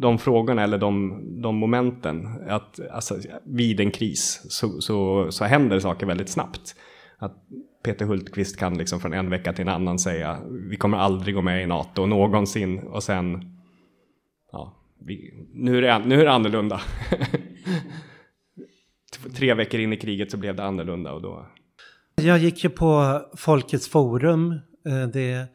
[0.00, 2.26] de frågorna eller de, de momenten.
[2.48, 6.74] Att, alltså, vid en kris så, så, så händer saker väldigt snabbt.
[7.18, 7.36] Att
[7.86, 11.42] Peter Hultqvist kan liksom från en vecka till en annan säga vi kommer aldrig gå
[11.42, 13.56] med i NATO någonsin och sen
[14.52, 16.80] ja, vi, nu, är det, nu är det annorlunda.
[19.36, 21.46] Tre veckor in i kriget så blev det annorlunda och då.
[22.14, 24.52] Jag gick ju på Folkets forum.
[24.86, 25.46] Eh, det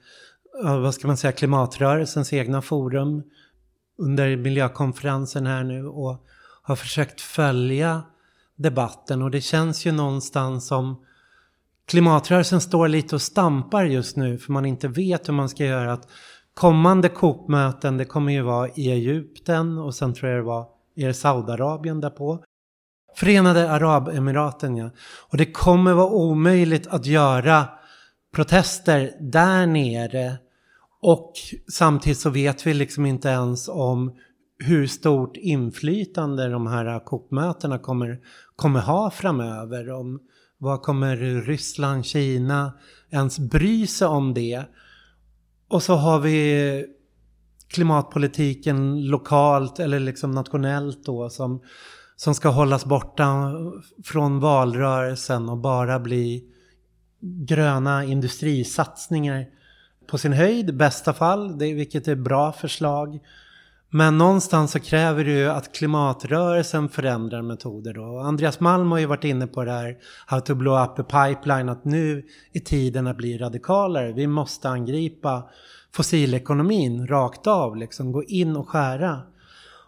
[0.63, 3.23] vad ska man säga, klimatrörelsens egna forum
[3.97, 6.25] under miljökonferensen här nu och
[6.61, 8.03] har försökt följa
[8.55, 11.05] debatten och det känns ju någonstans som
[11.91, 15.93] klimatrörelsen står lite och stampar just nu för man inte vet hur man ska göra.
[15.93, 16.07] Att
[16.53, 21.13] kommande COP-möten det kommer ju vara i Egypten och sen tror jag det var i
[21.13, 22.43] Saudiarabien därpå.
[23.15, 24.89] Förenade Arabemiraten ja.
[25.31, 27.65] Och det kommer vara omöjligt att göra
[28.35, 30.37] protester där nere
[31.01, 31.33] och
[31.71, 34.15] samtidigt så vet vi liksom inte ens om
[34.63, 38.19] hur stort inflytande de här COP-mötena kommer,
[38.55, 39.91] kommer ha framöver.
[39.91, 40.19] Om
[40.61, 42.73] vad kommer Ryssland, Kina
[43.09, 44.63] ens bry sig om det?
[45.67, 46.85] Och så har vi
[47.67, 51.61] klimatpolitiken lokalt eller liksom nationellt då som,
[52.15, 53.53] som ska hållas borta
[54.05, 56.43] från valrörelsen och bara bli
[57.21, 59.45] gröna industrisatsningar
[60.07, 63.19] på sin höjd, bästa fall, det, vilket är bra förslag.
[63.93, 68.19] Men någonstans så kräver det ju att klimatrörelsen förändrar metoder då.
[68.19, 71.69] Andreas Malm har ju varit inne på det här How to blow up a pipeline,
[71.69, 72.23] att nu
[72.53, 74.11] är tiden att bli radikalare.
[74.11, 75.43] Vi måste angripa
[75.95, 79.21] fossilekonomin rakt av, liksom gå in och skära.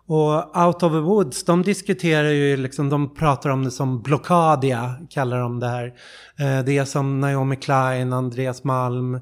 [0.06, 4.96] Och Out of the Woods, de diskuterar ju liksom, de pratar om det som blockadia,
[5.10, 5.86] kallar de det här.
[6.40, 9.16] Eh, det är som Naomi Klein, Andreas Malm,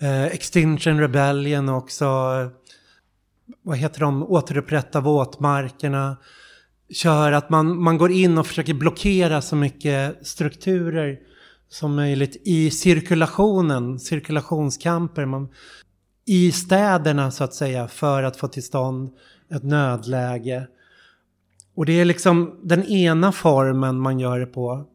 [0.00, 2.06] eh, Extinction Rebellion också.
[3.66, 4.22] Vad heter de?
[4.22, 6.16] Återupprätta våtmarkerna.
[6.90, 11.18] Kör att man, man går in och försöker blockera så mycket strukturer
[11.68, 15.24] som möjligt i cirkulationen, cirkulationskamper.
[15.26, 15.48] Man,
[16.26, 19.10] I städerna så att säga för att få till stånd
[19.50, 20.66] ett nödläge.
[21.74, 24.86] Och det är liksom den ena formen man gör det på.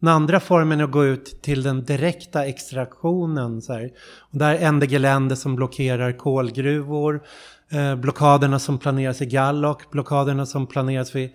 [0.00, 3.62] Den andra formen är att gå ut till den direkta extraktionen.
[3.62, 3.90] Så här.
[4.18, 7.22] Och där är NDG som blockerar kolgruvor,
[7.70, 11.30] eh, blockaderna som planeras i Gallock, blockaderna som planeras vid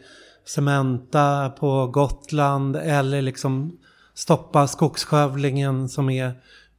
[0.45, 3.77] Cementa på Gotland eller liksom
[4.13, 6.33] stoppa skogsskövlingen som är,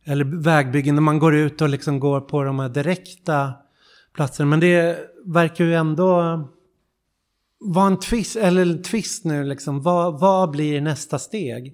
[0.05, 3.53] eller vägbyggen när man går ut och liksom går på de här direkta
[4.15, 4.51] platserna.
[4.51, 6.41] Men det verkar ju ändå
[7.61, 9.83] vara en twist, eller en twist nu liksom.
[9.83, 11.65] Vad, vad blir nästa steg?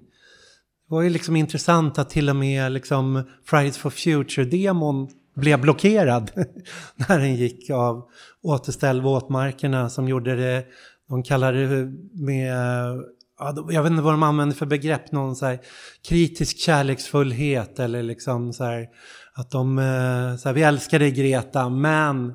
[0.88, 6.30] Det var ju liksom intressant att till och med liksom Fridays for Future-demon blev blockerad
[6.96, 8.08] när den gick av
[8.42, 10.64] Återställ våtmarkerna som gjorde det,
[11.08, 11.92] de kallade det
[12.22, 12.56] med
[13.70, 15.58] jag vet inte vad de använde för begrepp, någon så här
[16.08, 18.88] kritisk kärleksfullhet eller liksom så här
[19.34, 22.34] att de, eh, så här, vi älskar dig Greta, men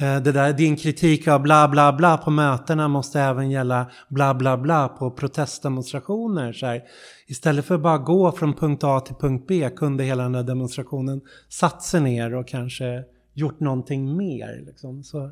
[0.00, 4.34] Eh, det där, din kritik av bla bla bla på mötena måste även gälla bla
[4.34, 6.52] bla bla på protestdemonstrationer.
[6.52, 6.82] Så här.
[7.26, 10.42] Istället för att bara gå från punkt A till punkt B kunde hela den där
[10.42, 13.04] demonstrationen satt sig ner och kanske
[13.34, 14.62] gjort någonting mer.
[14.66, 15.02] Liksom.
[15.02, 15.30] Så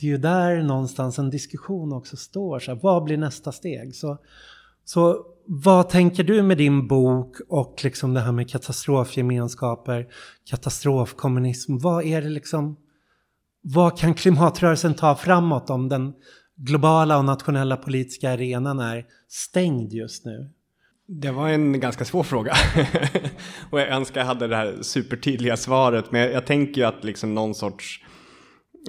[0.00, 2.58] det är ju där någonstans en diskussion också står.
[2.58, 3.94] Så här, vad blir nästa steg?
[3.94, 4.18] Så,
[4.84, 10.06] så vad tänker du med din bok och liksom det här med katastrofgemenskaper,
[10.50, 11.78] katastrofkommunism?
[11.78, 12.76] Vad är det liksom,
[13.62, 16.12] vad kan klimatrörelsen ta framåt om den
[16.56, 20.50] globala och nationella politiska arenan är stängd just nu?
[21.06, 22.54] Det var en ganska svår fråga.
[23.70, 26.12] och jag önskar jag hade det här supertydliga svaret.
[26.12, 28.00] Men jag, jag tänker ju att liksom någon sorts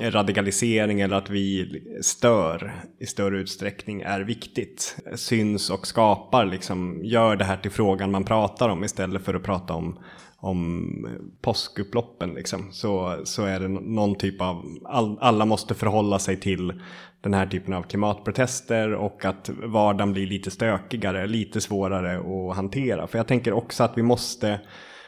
[0.01, 4.97] radikalisering eller att vi stör i större utsträckning är viktigt.
[5.15, 9.43] Syns och skapar, liksom, gör det här till frågan man pratar om istället för att
[9.43, 9.99] prata om,
[10.43, 11.07] om
[11.41, 12.33] påskupploppen.
[12.33, 12.71] Liksom.
[12.71, 16.81] Så, så är det någon typ av, all, alla måste förhålla sig till
[17.21, 23.07] den här typen av klimatprotester och att vardagen blir lite stökigare, lite svårare att hantera.
[23.07, 24.59] För jag tänker också att vi måste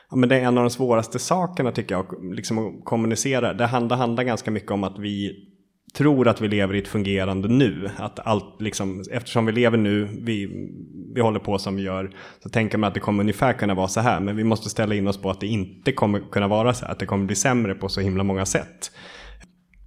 [0.10, 3.54] Ja, men det är en av de svåraste sakerna tycker jag, liksom att kommunicera.
[3.54, 5.48] Det handlar, handlar ganska mycket om att vi
[5.96, 7.90] tror att vi lever i ett fungerande nu.
[7.98, 10.70] Att allt liksom, eftersom vi lever nu, vi,
[11.16, 12.12] vi håller på som vi gör,
[12.44, 14.20] så tänker man att det kommer ungefär kunna vara så här.
[14.20, 16.92] Men vi måste ställa in oss på att det inte kommer kunna vara så här,
[16.92, 18.92] att det kommer bli sämre på så himla många sätt.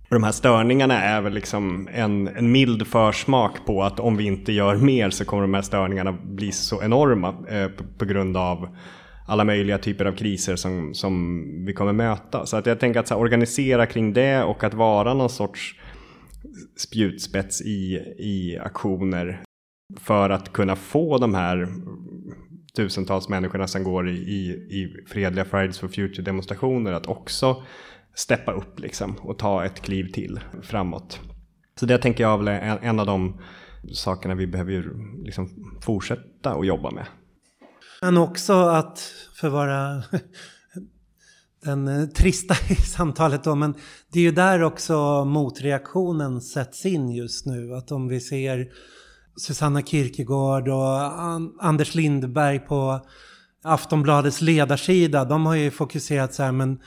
[0.09, 4.25] Och de här störningarna är väl liksom en, en mild försmak på att om vi
[4.25, 8.37] inte gör mer så kommer de här störningarna bli så enorma eh, på, på grund
[8.37, 8.69] av
[9.27, 12.47] alla möjliga typer av kriser som, som vi kommer möta.
[12.47, 15.75] Så att jag tänker att här, organisera kring det och att vara någon sorts
[16.77, 19.43] spjutspets i, i aktioner
[19.97, 21.69] för att kunna få de här
[22.77, 27.63] tusentals människorna som går i, i, i fredliga Fridays for Future demonstrationer att också
[28.15, 31.21] steppa upp liksom och ta ett kliv till framåt.
[31.81, 33.41] Så det tänker jag är en, en av de
[33.93, 34.85] sakerna vi behöver
[35.25, 35.49] liksom
[35.83, 37.07] fortsätta att jobba med.
[38.03, 40.03] Men också att, för att vara
[41.65, 43.75] den eh, trista i samtalet då, men
[44.13, 47.75] det är ju där också motreaktionen sätts in just nu.
[47.75, 48.69] Att om vi ser
[49.39, 51.01] Susanna Kierkegaard och
[51.65, 53.01] Anders Lindberg på
[53.65, 56.79] Aftonbladets ledarsida, de har ju fokuserat så här, men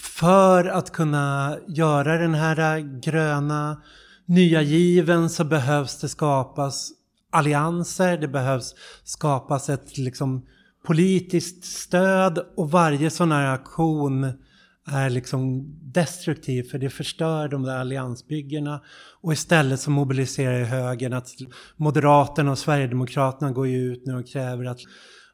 [0.00, 3.82] för att kunna göra den här gröna
[4.26, 6.90] nya given så behövs det skapas
[7.32, 10.46] allianser, det behövs skapas ett liksom
[10.86, 14.32] politiskt stöd och varje sån här aktion
[14.86, 18.80] är liksom destruktiv för det förstör de där alliansbyggena.
[19.20, 21.28] Och istället så mobiliserar högern att
[21.76, 24.80] Moderaterna och Sverigedemokraterna går ju ut nu och kräver att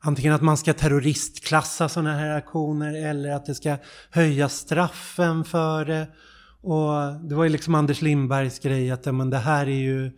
[0.01, 3.77] antingen att man ska terroristklassa sådana här aktioner eller att det ska
[4.11, 6.07] höja straffen för det.
[6.63, 10.11] Och det var ju liksom Anders Lindbergs grej att men det här är ju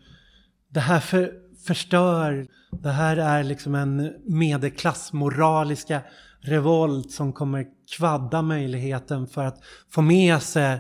[0.69, 1.33] det här för,
[1.67, 2.47] förstör.
[2.83, 6.01] Det här är liksom en medelklassmoraliska
[6.41, 7.67] revolt som kommer
[7.97, 9.59] kvadda möjligheten för att
[9.91, 10.79] få med sig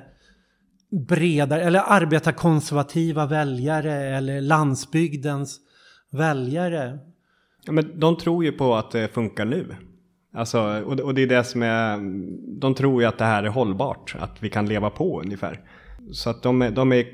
[1.08, 5.60] bredare, eller arbetarkonservativa väljare eller landsbygdens
[6.12, 6.98] väljare.
[7.64, 9.76] Ja, men de tror ju på att det funkar nu.
[10.34, 11.98] Alltså, och, och det är det som är,
[12.60, 15.60] de tror ju att det här är hållbart, att vi kan leva på ungefär.
[16.12, 17.06] Så att de är, de är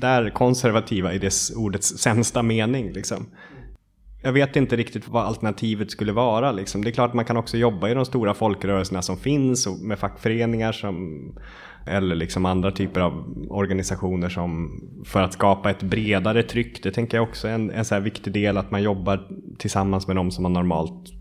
[0.00, 2.92] där konservativa i det ordets sämsta mening.
[2.92, 3.26] Liksom.
[4.22, 6.52] Jag vet inte riktigt vad alternativet skulle vara.
[6.52, 6.84] Liksom.
[6.84, 9.98] Det är klart man kan också jobba i de stora folkrörelserna som finns och med
[9.98, 11.22] fackföreningar som,
[11.86, 16.82] eller liksom andra typer av organisationer som för att skapa ett bredare tryck.
[16.82, 19.28] Det tänker jag också är en, en så viktig del att man jobbar
[19.58, 21.12] tillsammans med de som man normalt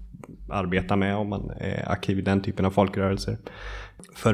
[0.49, 3.37] arbetar med om man är aktiv i den typen av folkrörelser
[4.15, 4.33] för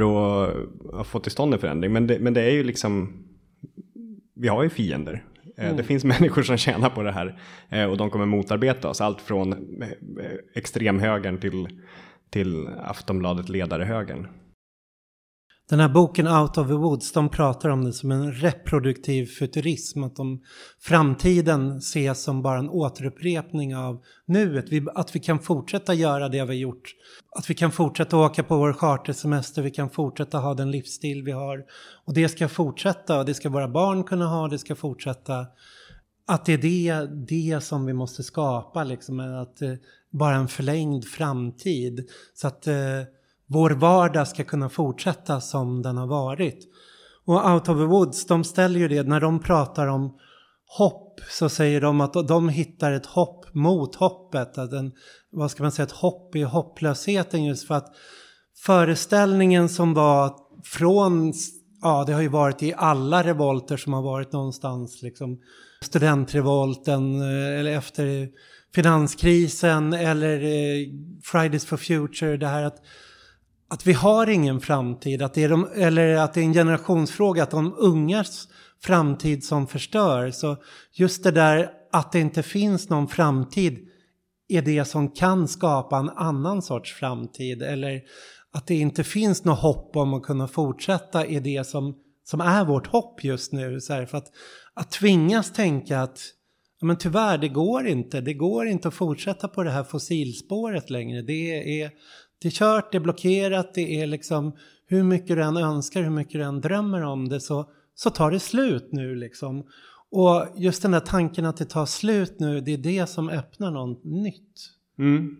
[1.01, 1.93] att få till stånd en förändring.
[1.93, 3.13] Men det, men det är ju liksom,
[4.35, 5.23] vi har ju fiender.
[5.55, 5.77] Eh, mm.
[5.77, 7.39] Det finns människor som tjänar på det här
[7.69, 9.01] eh, och de kommer motarbeta oss.
[9.01, 9.89] Allt från eh,
[10.55, 11.67] extremhögern till,
[12.29, 14.27] till Aftonbladet ledarehögern.
[15.69, 20.03] Den här boken Out of the Woods, de pratar om det som en reproduktiv futurism.
[20.03, 20.41] Att de,
[20.79, 24.65] framtiden ses som bara en återupprepning av nuet.
[24.69, 26.95] Vi, att vi kan fortsätta göra det vi har gjort.
[27.37, 31.31] Att vi kan fortsätta åka på vår chartersemester, vi kan fortsätta ha den livsstil vi
[31.31, 31.63] har.
[32.05, 35.45] Och det ska fortsätta och det ska våra barn kunna ha, det ska fortsätta.
[36.27, 39.73] Att det är det, det som vi måste skapa, liksom, att eh,
[40.11, 42.09] bara en förlängd framtid.
[42.33, 42.75] Så att eh,
[43.47, 46.59] vår vardag ska kunna fortsätta som den har varit.
[47.25, 50.17] Och Out of the Woods, de ställer ju det när de pratar om
[50.77, 54.57] hopp så säger de att de hittar ett hopp mot hoppet.
[54.57, 54.91] Att en,
[55.31, 57.95] vad ska man säga, ett hopp i hopplösheten just för att
[58.65, 61.33] föreställningen som var från,
[61.81, 65.39] ja det har ju varit i alla revolter som har varit någonstans liksom
[65.81, 68.29] studentrevolten eh, eller efter
[68.75, 70.87] finanskrisen eller eh,
[71.23, 72.77] Fridays for Future, det här att
[73.75, 77.43] att vi har ingen framtid, att det är de, eller att det är en generationsfråga,
[77.43, 78.47] att de ungas
[78.81, 80.31] framtid som förstör.
[80.31, 80.57] Så
[80.93, 83.87] just det där att det inte finns någon framtid
[84.47, 87.63] är det som kan skapa en annan sorts framtid.
[87.63, 88.01] Eller
[88.51, 92.65] att det inte finns något hopp om att kunna fortsätta är det som, som är
[92.65, 93.81] vårt hopp just nu.
[93.81, 94.31] Så här, för att,
[94.73, 96.19] att tvingas tänka att
[96.81, 98.21] men tyvärr, det går inte.
[98.21, 101.21] Det går inte att fortsätta på det här fossilspåret längre.
[101.21, 101.91] Det är,
[102.45, 104.55] det är kört, det är blockerat, det är liksom
[104.87, 108.31] hur mycket du än önskar, hur mycket du än drömmer om det så, så tar
[108.31, 109.63] det slut nu liksom.
[110.11, 113.71] Och just den där tanken att det tar slut nu, det är det som öppnar
[113.71, 114.71] något nytt.
[114.99, 115.37] Mm.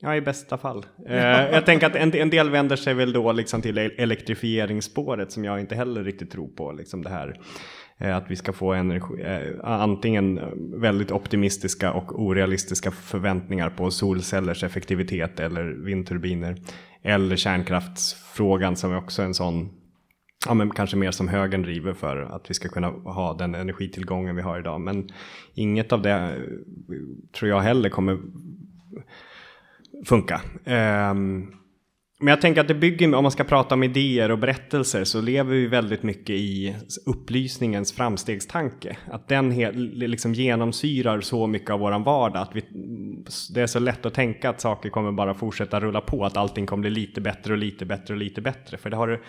[0.00, 0.86] Ja, i bästa fall.
[1.06, 5.44] Eh, jag tänker att en, en, del vänder sig väl då liksom till elektrifieringsspåret som
[5.44, 6.72] jag inte heller riktigt tror på.
[6.72, 10.48] Liksom det här Eh, Eh, att vi ska få energi, eh, antingen eh,
[10.80, 16.56] väldigt optimistiska och orealistiska förväntningar på solcellers effektivitet eller vindturbiner.
[17.02, 19.70] Eller kärnkraftsfrågan som är också en sån,
[20.46, 24.36] ja men kanske mer som högern driver för att vi ska kunna ha den energitillgången
[24.36, 24.80] vi har idag.
[24.80, 25.08] Men
[25.54, 26.36] inget av det
[27.38, 28.18] tror jag heller kommer
[30.06, 30.40] funka.
[31.10, 31.52] Um,
[32.18, 35.20] men jag tänker att det bygger, om man ska prata om idéer och berättelser så
[35.20, 38.96] lever vi väldigt mycket i upplysningens framstegstanke.
[39.10, 39.50] Att den
[39.92, 42.42] liksom genomsyrar så mycket av våran vardag.
[42.42, 42.64] Att vi,
[43.54, 46.24] det är så lätt att tänka att saker kommer bara fortsätta rulla på.
[46.24, 48.76] Att allting kommer bli lite bättre och lite bättre och lite bättre.
[48.76, 49.20] För det har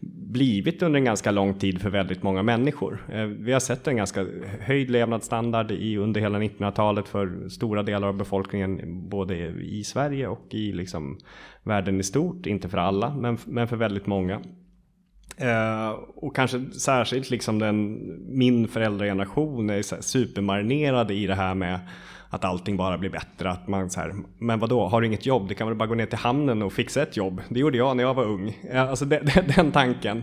[0.00, 3.06] blivit under en ganska lång tid för väldigt många människor.
[3.12, 4.26] Eh, vi har sett en ganska
[4.60, 10.46] höjd levnadsstandard i, under hela 1900-talet för stora delar av befolkningen både i Sverige och
[10.50, 11.18] i liksom
[11.62, 12.46] världen i stort.
[12.46, 14.40] Inte för alla, men, men för väldigt många.
[15.42, 17.98] Uh, och kanske särskilt liksom den,
[18.38, 21.80] min föräldrageneration är supermarinerade i det här med
[22.30, 23.50] att allting bara blir bättre.
[23.50, 25.48] Att man så här, men vadå, har du inget jobb?
[25.48, 27.42] Du kan väl bara gå ner till hamnen och fixa ett jobb.
[27.48, 28.58] Det gjorde jag när jag var ung.
[28.74, 30.22] Alltså den, den tanken.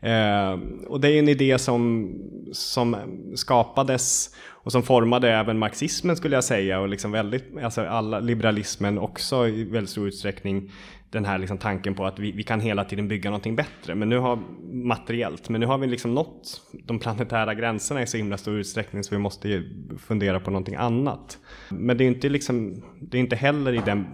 [0.00, 2.12] Eh, och det är en idé som,
[2.52, 2.96] som
[3.34, 4.30] skapades
[4.66, 9.48] och som formade även marxismen skulle jag säga och liksom väldigt, alltså alla, liberalismen också
[9.48, 10.70] i väldigt stor utsträckning
[11.10, 14.08] den här liksom tanken på att vi, vi, kan hela tiden bygga någonting bättre, men
[14.08, 14.38] nu har
[14.72, 19.04] materiellt, men nu har vi liksom nått de planetära gränserna i så himla stor utsträckning
[19.04, 19.64] så vi måste
[19.98, 21.38] fundera på någonting annat.
[21.70, 24.06] Men det är inte liksom, det är inte heller i den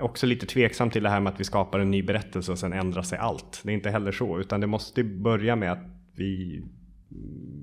[0.00, 2.72] också lite tveksam till det här med att vi skapar en ny berättelse och sen
[2.72, 3.60] ändrar sig allt.
[3.64, 5.84] Det är inte heller så, utan det måste börja med att
[6.16, 6.62] vi,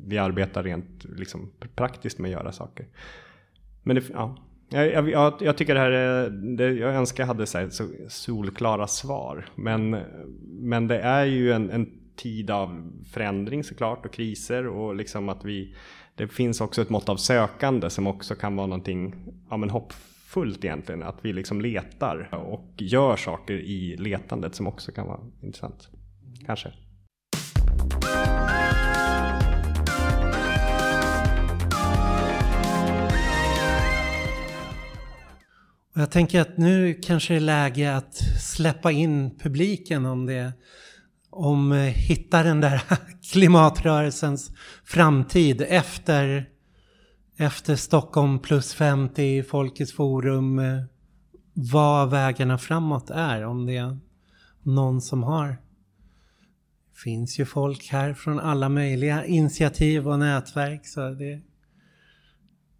[0.05, 2.87] vi arbetar rent liksom, praktiskt med att göra saker.
[3.83, 4.37] Men det, ja,
[4.69, 7.87] jag, jag, jag, tycker det här är, det, jag önskar jag hade så, här, så
[8.07, 9.45] solklara svar.
[9.55, 9.97] Men,
[10.45, 15.45] men det är ju en, en, tid av förändring såklart och kriser och liksom att
[15.45, 15.75] vi,
[16.15, 19.15] det finns också ett mått av sökande som också kan vara någonting
[19.49, 21.03] ja, men hoppfullt egentligen.
[21.03, 25.89] Att vi liksom letar och gör saker i letandet som också kan vara intressant.
[26.45, 26.73] Kanske.
[35.93, 40.53] Och jag tänker att nu kanske det är läge att släppa in publiken om det
[41.29, 42.81] om eh, hitta den där
[43.31, 44.51] klimatrörelsens
[44.83, 46.49] framtid efter,
[47.37, 50.83] efter Stockholm plus 50, Folkets forum, eh,
[51.53, 53.45] vad vägarna framåt är.
[53.45, 53.97] Om det är
[54.63, 55.47] någon som har.
[55.47, 60.87] Det finns ju folk här från alla möjliga initiativ och nätverk.
[60.87, 61.41] Så det,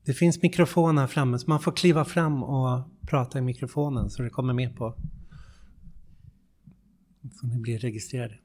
[0.05, 4.23] det finns mikrofon här framme så man får kliva fram och prata i mikrofonen så
[4.23, 4.95] det kommer med på.
[7.31, 8.35] Så ni blir registrerade.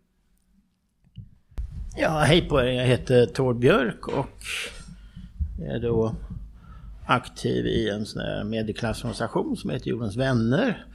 [1.96, 2.64] Ja, hej på er.
[2.64, 4.42] Jag heter Tord Björk och
[5.62, 6.14] är då
[7.06, 10.86] aktiv i en sån här medieklassorganisation som heter Jordens Vänner.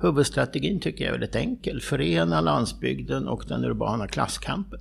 [0.00, 1.80] Huvudstrategin tycker jag är väldigt enkel.
[1.80, 4.80] Förena landsbygden och den urbana klasskampen.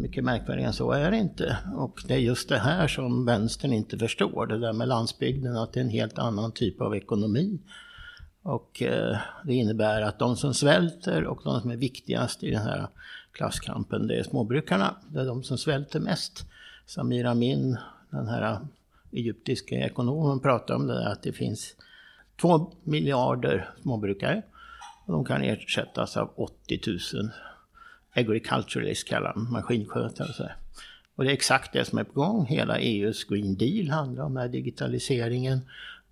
[0.00, 1.56] Mycket märkvärdigare än så är det inte.
[1.74, 4.46] Och det är just det här som vänstern inte förstår.
[4.46, 7.58] Det där med landsbygden, att det är en helt annan typ av ekonomi.
[8.42, 12.62] Och eh, det innebär att de som svälter och de som är viktigast i den
[12.62, 12.86] här
[13.32, 14.96] klasskampen, det är småbrukarna.
[15.08, 16.46] Det är de som svälter mest.
[16.86, 17.78] Samir Amin,
[18.10, 18.58] den här
[19.12, 21.74] egyptiska ekonomen, pratar om det där att det finns
[22.40, 24.42] två miljarder småbrukare.
[25.06, 26.80] Och de kan ersättas av 80
[27.14, 27.30] 000
[28.14, 30.48] agriculturalist kallar man maskinskötare och så.
[31.16, 32.46] Och det är exakt det som är på gång.
[32.46, 35.60] Hela EUs Green Deal handlar om den här digitaliseringen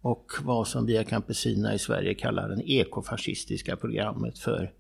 [0.01, 4.73] och vad som Via Campesina i Sverige kallar det ekofascistiska programmet för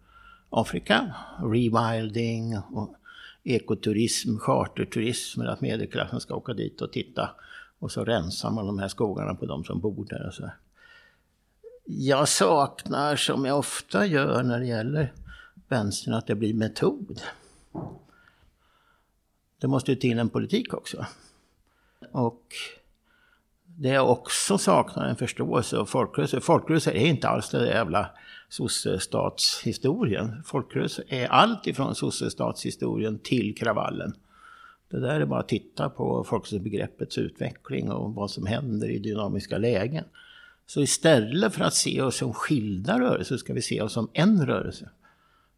[0.50, 1.14] Afrika.
[1.42, 2.94] Rewilding och
[3.44, 7.30] ekoturism, charterturism, att medelklassen ska åka dit och titta.
[7.78, 10.50] Och så rensar man de här skogarna på de som bor där och så.
[11.84, 15.12] Jag saknar, som jag ofta gör när det gäller
[15.70, 17.22] vänstern, att det blir metod.
[19.60, 21.06] Det måste ju till en politik också.
[22.12, 22.44] Och
[23.64, 26.40] det jag också saknar en förståelse av folkrörelser.
[26.40, 28.10] Folkrörelser är inte alls den jävla
[28.48, 30.42] sossestatshistorien.
[30.44, 34.14] Folkrörelser är allt ifrån sossestatshistorien till kravallen.
[34.90, 39.58] Det där är bara att titta på folkrörelsebegreppets utveckling och vad som händer i dynamiska
[39.58, 40.04] lägen.
[40.66, 44.46] Så istället för att se oss som skilda rörelser ska vi se oss som en
[44.46, 44.90] rörelse.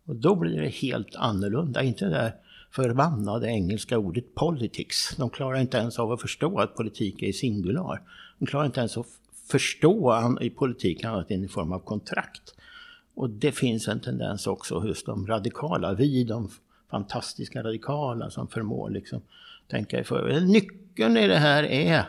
[0.06, 1.82] Och då blir det helt annorlunda.
[1.82, 2.34] Inte det där
[2.70, 5.16] förbannade engelska ordet politics.
[5.16, 8.02] De klarar inte ens av att förstå att politik är singular.
[8.38, 9.06] De klarar inte ens att
[9.50, 12.54] förstå i politik annat än i form av kontrakt.
[13.14, 16.50] Och det finns en tendens också hos de radikala, vi de
[16.90, 19.22] fantastiska radikala som förmår liksom
[19.68, 20.48] tänka i förväg.
[20.48, 22.04] Nyckeln i det här är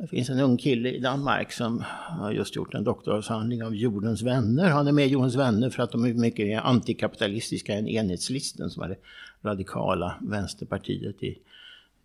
[0.00, 4.22] det finns en ung kille i Danmark som har just gjort en doktorsavhandling av jordens
[4.22, 4.68] vänner.
[4.70, 8.70] Han är med i jordens vänner för att de är mycket mer antikapitalistiska än enhetslisten
[8.70, 8.96] som är det
[9.42, 11.38] radikala vänsterpartiet i,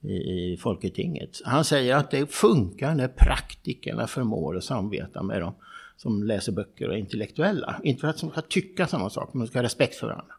[0.02, 1.42] i, i Folketinget.
[1.46, 5.54] Han säger att det funkar när praktikerna förmår att samarbeta med dem
[5.98, 7.80] som läser böcker och är intellektuella.
[7.84, 10.34] Inte för att de ska tycka samma sak, men de ska ha respekt för varandra.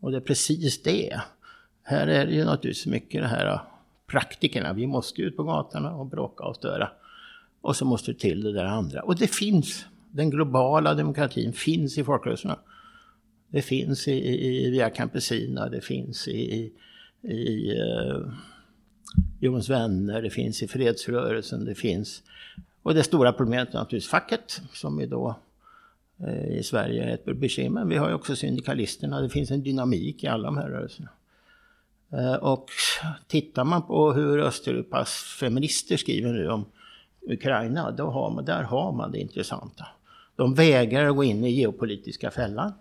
[0.00, 1.20] Och det är precis det.
[1.82, 3.60] Här är det ju naturligtvis mycket det här
[4.12, 4.72] praktikerna.
[4.72, 6.88] Vi måste ut på gatorna och bråka och störa.
[7.60, 9.02] Och så måste det till det där andra.
[9.02, 9.86] Och det finns.
[10.10, 12.58] Den globala demokratin finns i folkrörelserna.
[13.48, 16.72] Det finns i, i, i Via Campesina, det finns i, i,
[17.32, 18.32] i eh, uh,
[19.40, 22.22] Jons vänner, det finns i fredsrörelsen, det finns...
[22.82, 25.36] Och det stora problemet är naturligtvis facket, som är då
[26.26, 27.80] uh, i Sverige är ett bekymmer.
[27.80, 31.08] Men Vi har ju också syndikalisterna, det finns en dynamik i alla de här rörelserna.
[32.12, 32.70] Eh, och
[33.26, 36.64] tittar man på hur Östeuropas feminister skriver nu om
[37.28, 39.86] Ukraina, då har man, där har man det intressanta.
[40.36, 42.72] De vägrar att gå in i geopolitiska fällan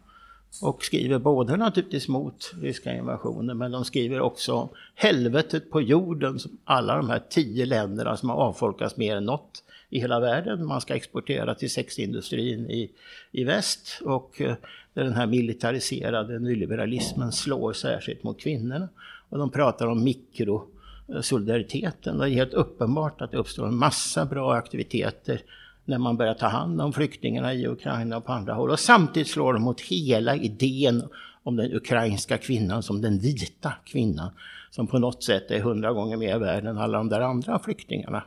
[0.61, 6.39] och skriver både naturligtvis mot ryska invasionen men de skriver också om helvetet på jorden,
[6.63, 10.65] alla de här tio länderna som har avfolkats mer än något i hela världen.
[10.65, 12.91] Man ska exportera till sexindustrin i,
[13.31, 14.55] i väst och eh,
[14.93, 18.89] där den här militariserade nyliberalismen slår särskilt mot kvinnorna.
[19.31, 22.17] Och de pratar om mikrosolidariteten.
[22.17, 25.41] Det är helt uppenbart att det uppstår en massa bra aktiviteter
[25.85, 28.69] när man börjar ta hand om flyktingarna i Ukraina och på andra håll.
[28.69, 31.09] Och samtidigt slår de mot hela idén
[31.43, 34.29] om den ukrainska kvinnan som den vita kvinnan.
[34.71, 38.23] Som på något sätt är hundra gånger mer värd än alla de där andra flyktingarna.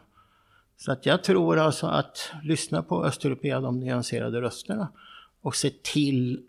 [0.76, 4.88] Så att jag tror alltså att lyssna på Östeuropea, de nyanserade rösterna
[5.42, 6.40] och se till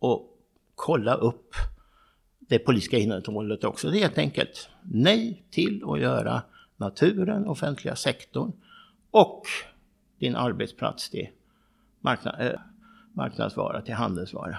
[0.00, 0.20] att
[0.74, 1.54] kolla upp
[2.48, 3.90] det politiska innehållet också.
[3.90, 6.42] Det är helt enkelt nej till att göra
[6.76, 8.52] naturen, offentliga sektorn
[9.10, 9.42] och
[10.18, 11.28] din arbetsplats till
[12.00, 12.60] marknad, eh,
[13.12, 14.58] marknadsvara, till handelsvara.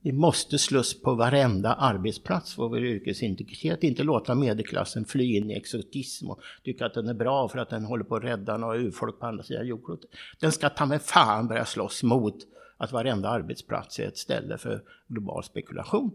[0.00, 3.82] Vi måste slåss på varenda arbetsplats för vår yrkesintegritet.
[3.82, 7.70] Inte låta medelklassen fly in i exotism och tycka att den är bra för att
[7.70, 10.10] den håller på att rädda några urfolk på andra sidan jordklotet.
[10.40, 12.36] Den ska ta med fan börja slåss mot
[12.76, 16.10] att varenda arbetsplats är ett ställe för global spekulation.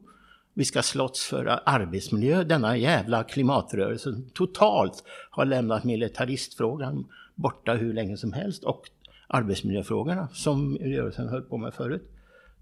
[0.53, 2.43] Vi ska slåss för arbetsmiljö.
[2.43, 8.89] Denna jävla klimatrörelse totalt har lämnat militaristfrågan borta hur länge som helst och
[9.27, 12.11] arbetsmiljöfrågorna som rörelsen höll på med förut.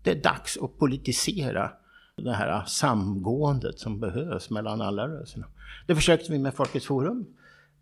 [0.04, 1.72] Det är dags att politisera
[2.16, 5.46] det här samgåendet som behövs mellan alla rörelserna.
[5.88, 7.26] Det försökte vi med Folkets Forum.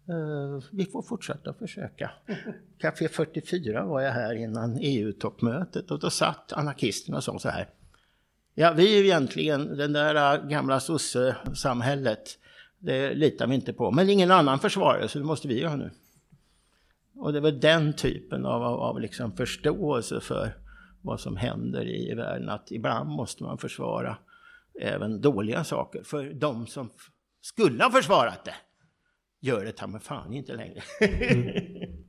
[0.09, 2.11] Eh, vi får fortsätta försöka.
[2.77, 7.69] Café 44 var jag här innan EU-toppmötet och då satt anarkisterna och sa så här.
[8.57, 12.39] Ja, vi är ju egentligen den där gamla sosse-samhället.
[12.79, 13.91] Det litar vi inte på.
[13.91, 15.91] Men ingen annan försvarar så det måste vi göra nu.
[17.15, 20.57] Och det väl den typen av, av, av liksom förståelse för
[21.01, 22.49] vad som händer i världen.
[22.49, 24.17] Att ibland måste man försvara
[24.81, 26.03] även dåliga saker.
[26.03, 26.89] För de som
[27.41, 28.55] skulle ha försvarat det
[29.41, 30.81] gör det ta mig fan inte längre.
[31.01, 32.03] mm.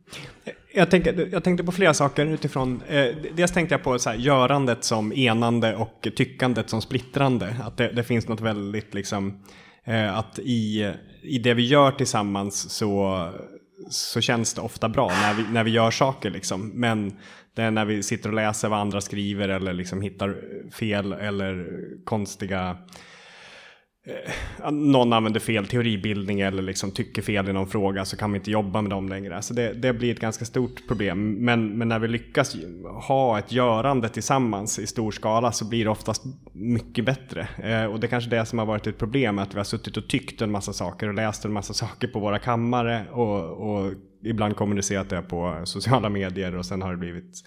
[0.77, 4.17] jag, tänkte, jag tänkte på flera saker utifrån, eh, dels tänkte jag på så här,
[4.17, 7.57] görandet som enande och tyckandet som splittrande.
[7.65, 9.43] Att det, det finns något väldigt liksom,
[9.85, 13.29] eh, att i, i det vi gör tillsammans så
[13.89, 16.69] så känns det ofta bra när vi, när vi gör saker liksom.
[16.69, 17.13] Men
[17.55, 20.37] det är när vi sitter och läser vad andra skriver eller liksom hittar
[20.73, 21.67] fel eller
[22.05, 22.77] konstiga eh,
[24.07, 28.39] Eh, någon använder fel teoribildning eller liksom tycker fel i någon fråga så kan vi
[28.39, 29.43] inte jobba med dem längre.
[29.43, 31.33] Så det, det blir ett ganska stort problem.
[31.33, 32.57] Men, men när vi lyckas
[33.07, 37.49] ha ett görande tillsammans i stor skala så blir det oftast mycket bättre.
[37.63, 39.97] Eh, och det är kanske det som har varit ett problem, att vi har suttit
[39.97, 43.93] och tyckt en massa saker och läst en massa saker på våra kammare och, och
[44.25, 47.43] ibland kommunicerat det på sociala medier och sen har det blivit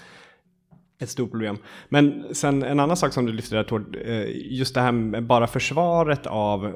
[0.99, 1.57] ett stort problem.
[1.89, 5.23] Men sen en annan sak som du lyfter där Tord, eh, just det här med
[5.23, 6.71] bara försvaret av eh,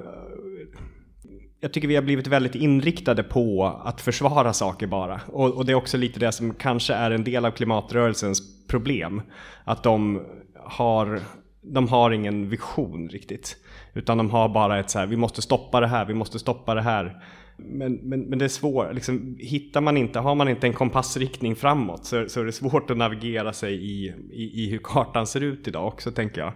[1.60, 5.22] jag tycker vi har blivit väldigt inriktade på att försvara saker bara.
[5.28, 9.22] Och, och, det är också lite det som kanske är en del av klimatrörelsens problem.
[9.64, 10.22] Att de
[10.56, 11.20] har,
[11.62, 13.58] de har ingen vision riktigt.
[13.94, 16.74] Utan de har bara ett så här, vi måste stoppa det här, vi måste stoppa
[16.74, 17.24] det här.
[17.66, 21.55] Men, men, men det är svårt, liksom, hittar man inte, har man inte en kompassriktning
[21.55, 25.41] framåt så, så är det svårt att navigera sig i, i, i hur kartan ser
[25.41, 26.53] ut idag också tänker jag.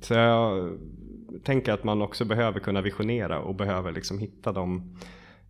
[0.00, 0.78] Så jag
[1.44, 4.96] tänker att man också behöver kunna visionera och behöver liksom hitta de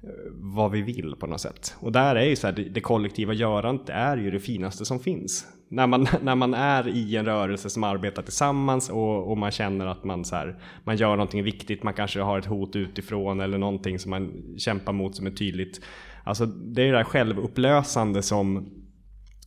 [0.02, 1.74] Eh, vad vi vill på något sätt.
[1.80, 5.00] Och där är ju så här, det, det kollektiva görandet är ju det finaste som
[5.00, 5.46] finns.
[5.68, 9.86] När man, när man är i en rörelse som arbetar tillsammans och, och man känner
[9.86, 13.58] att man, så här, man gör någonting viktigt, man kanske har ett hot utifrån eller
[13.58, 15.80] någonting som man kämpar mot som är tydligt.
[16.24, 18.70] Alltså det är det där självupplösande som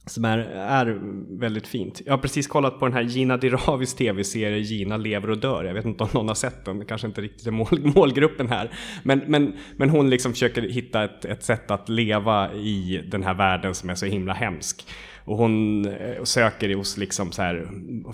[0.05, 0.99] som är, är
[1.39, 2.01] väldigt fint.
[2.05, 5.63] Jag har precis kollat på den här Gina Diravis tv-serie Gina lever och dör.
[5.63, 8.49] Jag vet inte om någon har sett den, det kanske inte riktigt är mål, målgruppen
[8.49, 8.71] här.
[9.03, 13.33] Men, men, men hon liksom försöker hitta ett, ett sätt att leva i den här
[13.33, 14.85] världen som är så himla hemsk.
[15.25, 17.67] Och hon eh, söker hos liksom så här,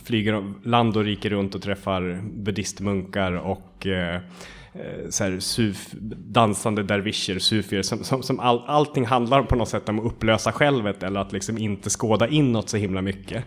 [0.06, 4.22] flyger land och rike runt och träffar buddhistmunkar och Eh,
[4.80, 9.70] Eh, så här, suf, dansande dervischer, sufier, som, som, som all, allting handlar på något
[9.70, 13.44] sätt om att upplösa självet eller att liksom inte skåda inåt så himla mycket.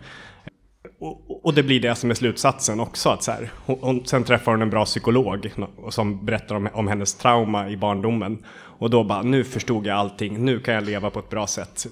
[0.99, 3.09] Och, och det blir det som är slutsatsen också.
[3.09, 5.51] Att så här, hon, sen träffar hon en bra psykolog
[5.89, 8.43] som berättar om, om hennes trauma i barndomen.
[8.53, 11.85] Och då bara, nu förstod jag allting, nu kan jag leva på ett bra sätt.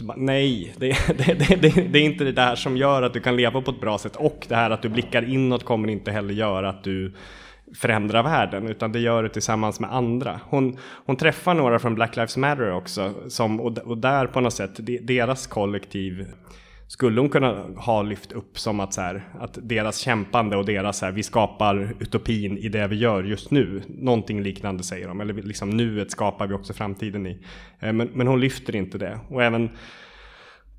[0.00, 3.36] Bara, nej, det, det, det, det, är inte det där som gör att du kan
[3.36, 4.16] leva på ett bra sätt.
[4.16, 7.14] Och det här att du blickar inåt kommer inte heller göra att du
[7.74, 10.40] förändra världen utan det gör det tillsammans med andra.
[10.44, 14.54] Hon, hon träffar några från Black Lives Matter också som, och, och där på något
[14.54, 16.26] sätt deras kollektiv
[16.90, 20.98] skulle hon kunna ha lyft upp som att, så här, att deras kämpande och deras
[20.98, 23.82] så här, vi skapar utopin i det vi gör just nu.
[23.88, 27.38] Någonting liknande säger de, eller liksom nuet skapar vi också framtiden i.
[27.80, 29.20] Eh, men, men hon lyfter inte det.
[29.28, 29.70] Och även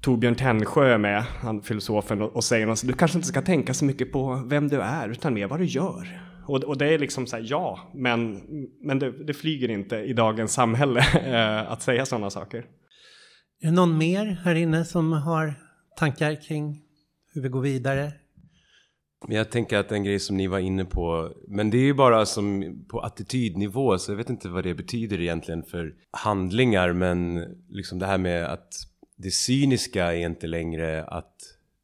[0.02, 3.74] Torbjörn Tännsjö är med, han filosofen, och, och säger att du kanske inte ska tänka
[3.74, 6.31] så mycket på vem du är utan mer vad du gör.
[6.48, 8.42] Och, och det är liksom så här, ja, men,
[8.82, 12.66] men det, det flyger inte i dagens samhälle eh, att säga sådana saker.
[13.62, 15.54] Är det någon mer här inne som har
[15.98, 16.82] tankar kring
[17.34, 18.12] hur vi går vidare?
[19.28, 22.26] Jag tänker att en grej som ni var inne på, men det är ju bara
[22.26, 28.00] som på attitydnivå, så jag vet inte vad det betyder egentligen för handlingar, men liksom
[28.00, 28.74] det här med att
[29.18, 31.36] det cyniska är inte längre att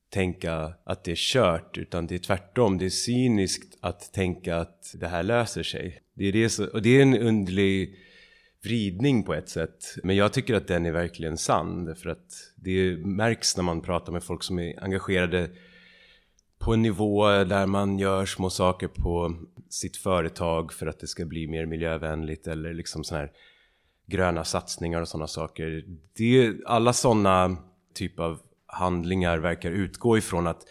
[0.10, 2.78] tänka att det är kört utan det är tvärtom.
[2.78, 6.02] Det är cyniskt att tänka att det här löser sig.
[6.14, 7.96] Det är, det så, och det är en underlig
[8.64, 9.96] vridning på ett sätt.
[10.04, 11.86] Men jag tycker att den är verkligen sann.
[11.86, 15.50] Därför att det märks när man pratar med folk som är engagerade
[16.60, 19.36] på en nivå där man gör små saker på
[19.70, 23.32] sitt företag för att det ska bli mer miljövänligt eller liksom sådana här
[24.08, 25.84] gröna satsningar och sådana saker.
[26.18, 27.58] Det är alla sådana
[27.94, 28.40] typ av
[28.78, 30.62] handlingar verkar utgå ifrån att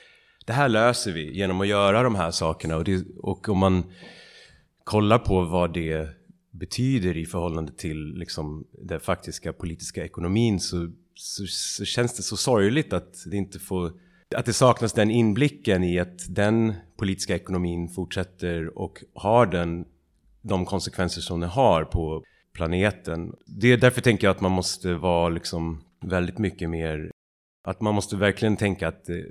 [0.46, 3.84] det här löser vi genom att göra de här sakerna och, det, och om man
[4.84, 6.08] kollar på vad det
[6.50, 12.36] betyder i förhållande till liksom, den faktiska politiska ekonomin så, så, så, känns det så
[12.36, 13.92] sorgligt att det inte får
[14.36, 19.84] att det saknas den inblicken i att den politiska ekonomin fortsätter och har den
[20.42, 23.32] de konsekvenser som den har på planeten.
[23.46, 27.10] Det är därför tänker jag att man måste vara liksom väldigt mycket mer
[27.66, 29.24] att man måste verkligen tänka att, eh,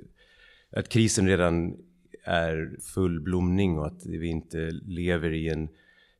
[0.70, 1.76] att krisen redan
[2.24, 5.68] är full blomning och att vi inte lever i en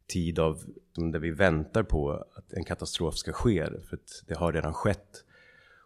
[0.06, 0.62] tid av
[0.94, 3.66] där vi väntar på att en katastrof ska ske.
[3.88, 5.24] För att det har redan skett.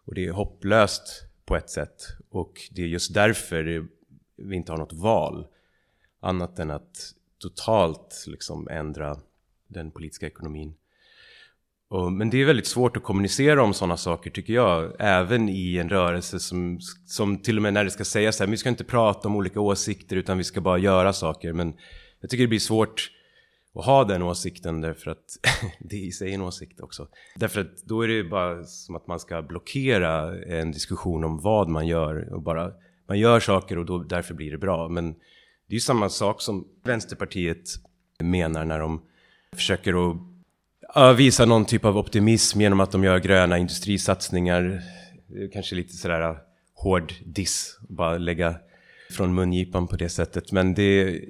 [0.05, 2.03] Och det är hopplöst på ett sätt.
[2.29, 3.87] Och det är just därför
[4.35, 5.47] vi inte har något val.
[6.19, 9.17] Annat än att totalt liksom ändra
[9.67, 10.73] den politiska ekonomin.
[11.91, 14.95] Och, men det är väldigt svårt att kommunicera om sådana saker tycker jag.
[14.99, 18.51] Även i en rörelse som, som till och med när det ska sägas så här,
[18.51, 21.53] vi ska inte prata om olika åsikter utan vi ska bara göra saker.
[21.53, 21.73] Men
[22.21, 23.11] jag tycker det blir svårt
[23.75, 25.25] att ha den åsikten därför att
[25.79, 27.07] det är i sig en åsikt också.
[27.35, 31.69] Därför att då är det bara som att man ska blockera en diskussion om vad
[31.69, 32.71] man gör och bara
[33.07, 34.89] man gör saker och då, därför blir det bra.
[34.89, 35.13] Men
[35.67, 37.63] det är ju samma sak som Vänsterpartiet
[38.19, 39.01] menar när de
[39.55, 40.30] försöker att
[41.17, 44.81] visa någon typ av optimism genom att de gör gröna industrisatsningar.
[45.53, 46.35] Kanske lite sådär äh,
[46.75, 48.55] hård diss, bara lägga
[49.11, 50.51] från mungipan på det sättet.
[50.51, 51.21] Men det,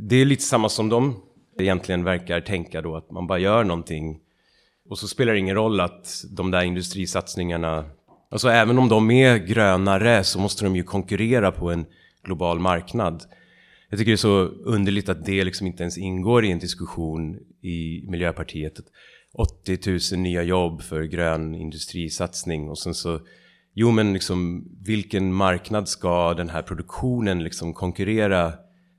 [0.00, 1.22] det är lite samma som de
[1.58, 4.20] egentligen verkar tänka då, att man bara gör någonting
[4.88, 7.84] och så spelar det ingen roll att de där industrisatsningarna,
[8.30, 11.86] alltså även om de är grönare så måste de ju konkurrera på en
[12.24, 13.24] global marknad.
[13.92, 17.36] Jag tycker det är så underligt att det liksom inte ens ingår i en diskussion
[17.62, 18.80] i Miljöpartiet.
[19.34, 23.20] 80 000 nya jobb för grön industrisatsning och sen så
[23.74, 28.52] Jo men liksom vilken marknad ska den här produktionen liksom konkurrera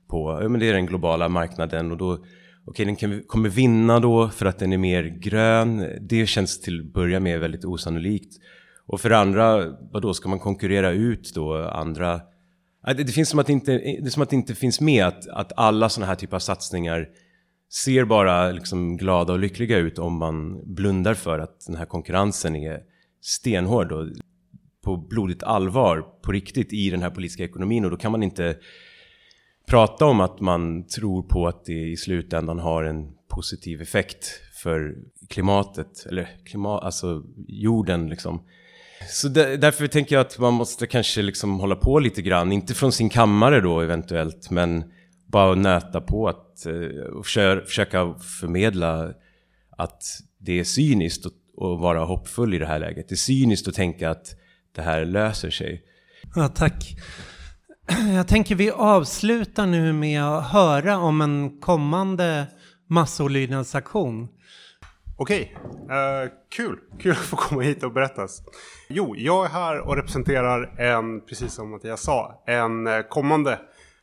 [0.08, 0.38] på?
[0.42, 2.26] Ja men det är den globala marknaden och då Okej
[2.66, 5.88] okay, den kan, kommer vinna då för att den är mer grön.
[6.00, 8.36] Det känns till att börja med väldigt osannolikt.
[8.86, 12.20] Och för andra, vad då ska man konkurrera ut då andra
[12.86, 15.28] det, finns som att det inte, det är som att det inte finns med att,
[15.28, 17.08] att alla sådana här typer av satsningar
[17.72, 22.56] ser bara liksom glada och lyckliga ut om man blundar för att den här konkurrensen
[22.56, 22.80] är
[23.20, 24.06] stenhård och
[24.84, 28.56] på blodigt allvar på riktigt i den här politiska ekonomin och då kan man inte
[29.66, 34.26] prata om att man tror på att det i slutändan har en positiv effekt
[34.62, 34.94] för
[35.28, 38.42] klimatet eller klimat, alltså jorden liksom.
[39.08, 42.92] Så därför tänker jag att man måste kanske liksom hålla på lite grann, inte från
[42.92, 44.84] sin kammare då eventuellt, men
[45.26, 47.26] bara nöta på att eh, och
[47.66, 49.12] försöka förmedla
[49.76, 50.02] att
[50.38, 53.08] det är cyniskt att, att vara hoppfull i det här läget.
[53.08, 54.26] Det är cyniskt att tänka att
[54.74, 55.82] det här löser sig.
[56.34, 56.96] Ja, tack.
[58.14, 62.46] Jag tänker vi avslutar nu med att höra om en kommande
[62.88, 64.28] massolydnadsaktion.
[65.16, 65.56] Okej,
[65.90, 66.78] uh, kul.
[66.98, 68.42] Kul att få komma hit och berättas.
[68.88, 73.58] Jo, jag är här och representerar en, precis som Mattias sa, en eh, kommande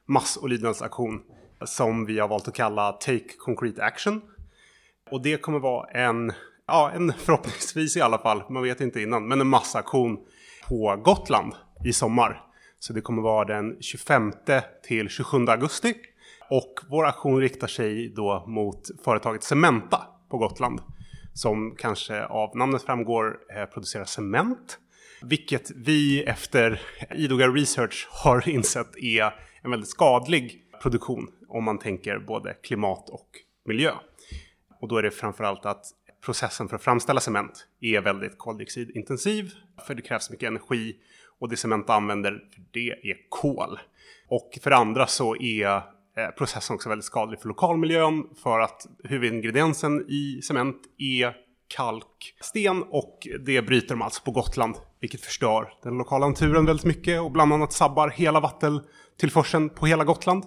[0.07, 1.22] massolydnadsaktion
[1.66, 4.22] som vi har valt att kalla Take Concrete Action.
[5.12, 6.34] Och det kommer vara en,
[6.68, 10.18] ja, en förhoppningsvis i alla fall, man vet inte innan, men en massaktion
[10.68, 11.53] på Gotland
[11.86, 12.41] i sommar.
[12.80, 14.34] Så det kommer vara den 25
[14.88, 15.93] till 27 augusti.
[16.49, 20.82] Och vår aktion riktar sig då mot företaget Cementa på Gotland.
[21.34, 24.80] Som kanske av namnet framgår eh, producerar cement.
[25.22, 26.82] Vilket vi efter
[27.16, 33.30] idoga research har insett är en väldigt skadlig produktion om man tänker både klimat och
[33.66, 33.92] miljö.
[34.82, 35.86] Och då är det framförallt att
[36.26, 39.52] processen för att framställa cement är väldigt koldioxidintensiv
[39.88, 40.96] för det krävs mycket energi
[41.40, 43.80] och det cement använder för det är kol.
[44.28, 45.82] Och för det andra så är
[46.18, 51.36] Eh, processen också väldigt skadlig för lokalmiljön för att huvudingrediensen i cement är
[51.76, 57.22] kalksten och det bryter de alltså på Gotland vilket förstör den lokala naturen väldigt mycket
[57.22, 60.43] och bland annat sabbar hela vattentillförseln på hela Gotland.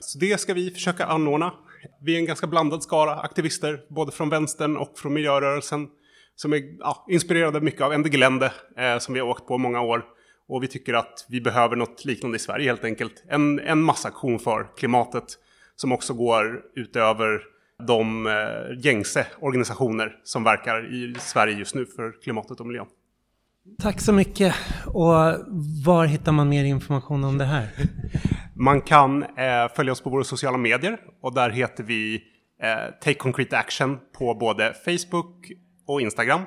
[0.00, 1.52] Så det ska vi försöka anordna
[2.00, 5.88] vi är en ganska blandad skara aktivister, både från vänstern och från miljörörelsen,
[6.34, 9.80] som är ja, inspirerade mycket av Ende Gelände, eh, som vi har åkt på många
[9.80, 10.04] år.
[10.48, 13.24] Och vi tycker att vi behöver något liknande i Sverige helt enkelt.
[13.28, 15.24] En, en massaktion för klimatet
[15.76, 17.40] som också går utöver
[17.86, 18.32] de eh,
[18.84, 22.86] gängse organisationer som verkar i Sverige just nu för klimatet och miljön.
[23.82, 24.54] Tack så mycket.
[24.86, 25.14] Och
[25.84, 27.68] var hittar man mer information om det här?
[28.54, 32.22] Man kan eh, följa oss på våra sociala medier och där heter vi
[32.62, 35.52] eh, Take Concrete Action på både Facebook
[35.86, 36.40] och Instagram.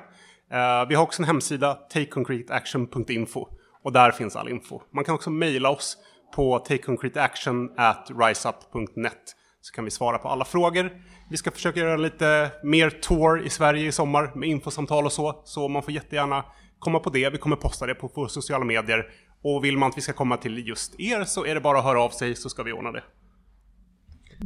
[0.52, 3.48] Eh, vi har också en hemsida, takeconcreteaction.info
[3.84, 4.80] och där finns all info.
[4.94, 5.96] Man kan också mejla oss
[6.34, 10.90] på takeconcreteaction at riseup.net så kan vi svara på alla frågor.
[11.30, 15.42] Vi ska försöka göra lite mer tour i Sverige i sommar med infosamtal och så,
[15.44, 16.44] så man får jättegärna
[16.78, 17.30] komma på det.
[17.30, 19.06] Vi kommer posta det på våra sociala medier
[19.42, 21.84] och vill man att vi ska komma till just er så är det bara att
[21.84, 23.02] höra av sig så ska vi ordna det.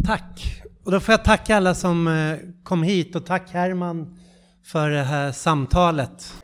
[0.07, 0.63] Tack!
[0.85, 4.19] Och då får jag tacka alla som eh, kom hit och tack Herman
[4.65, 6.43] för det här samtalet.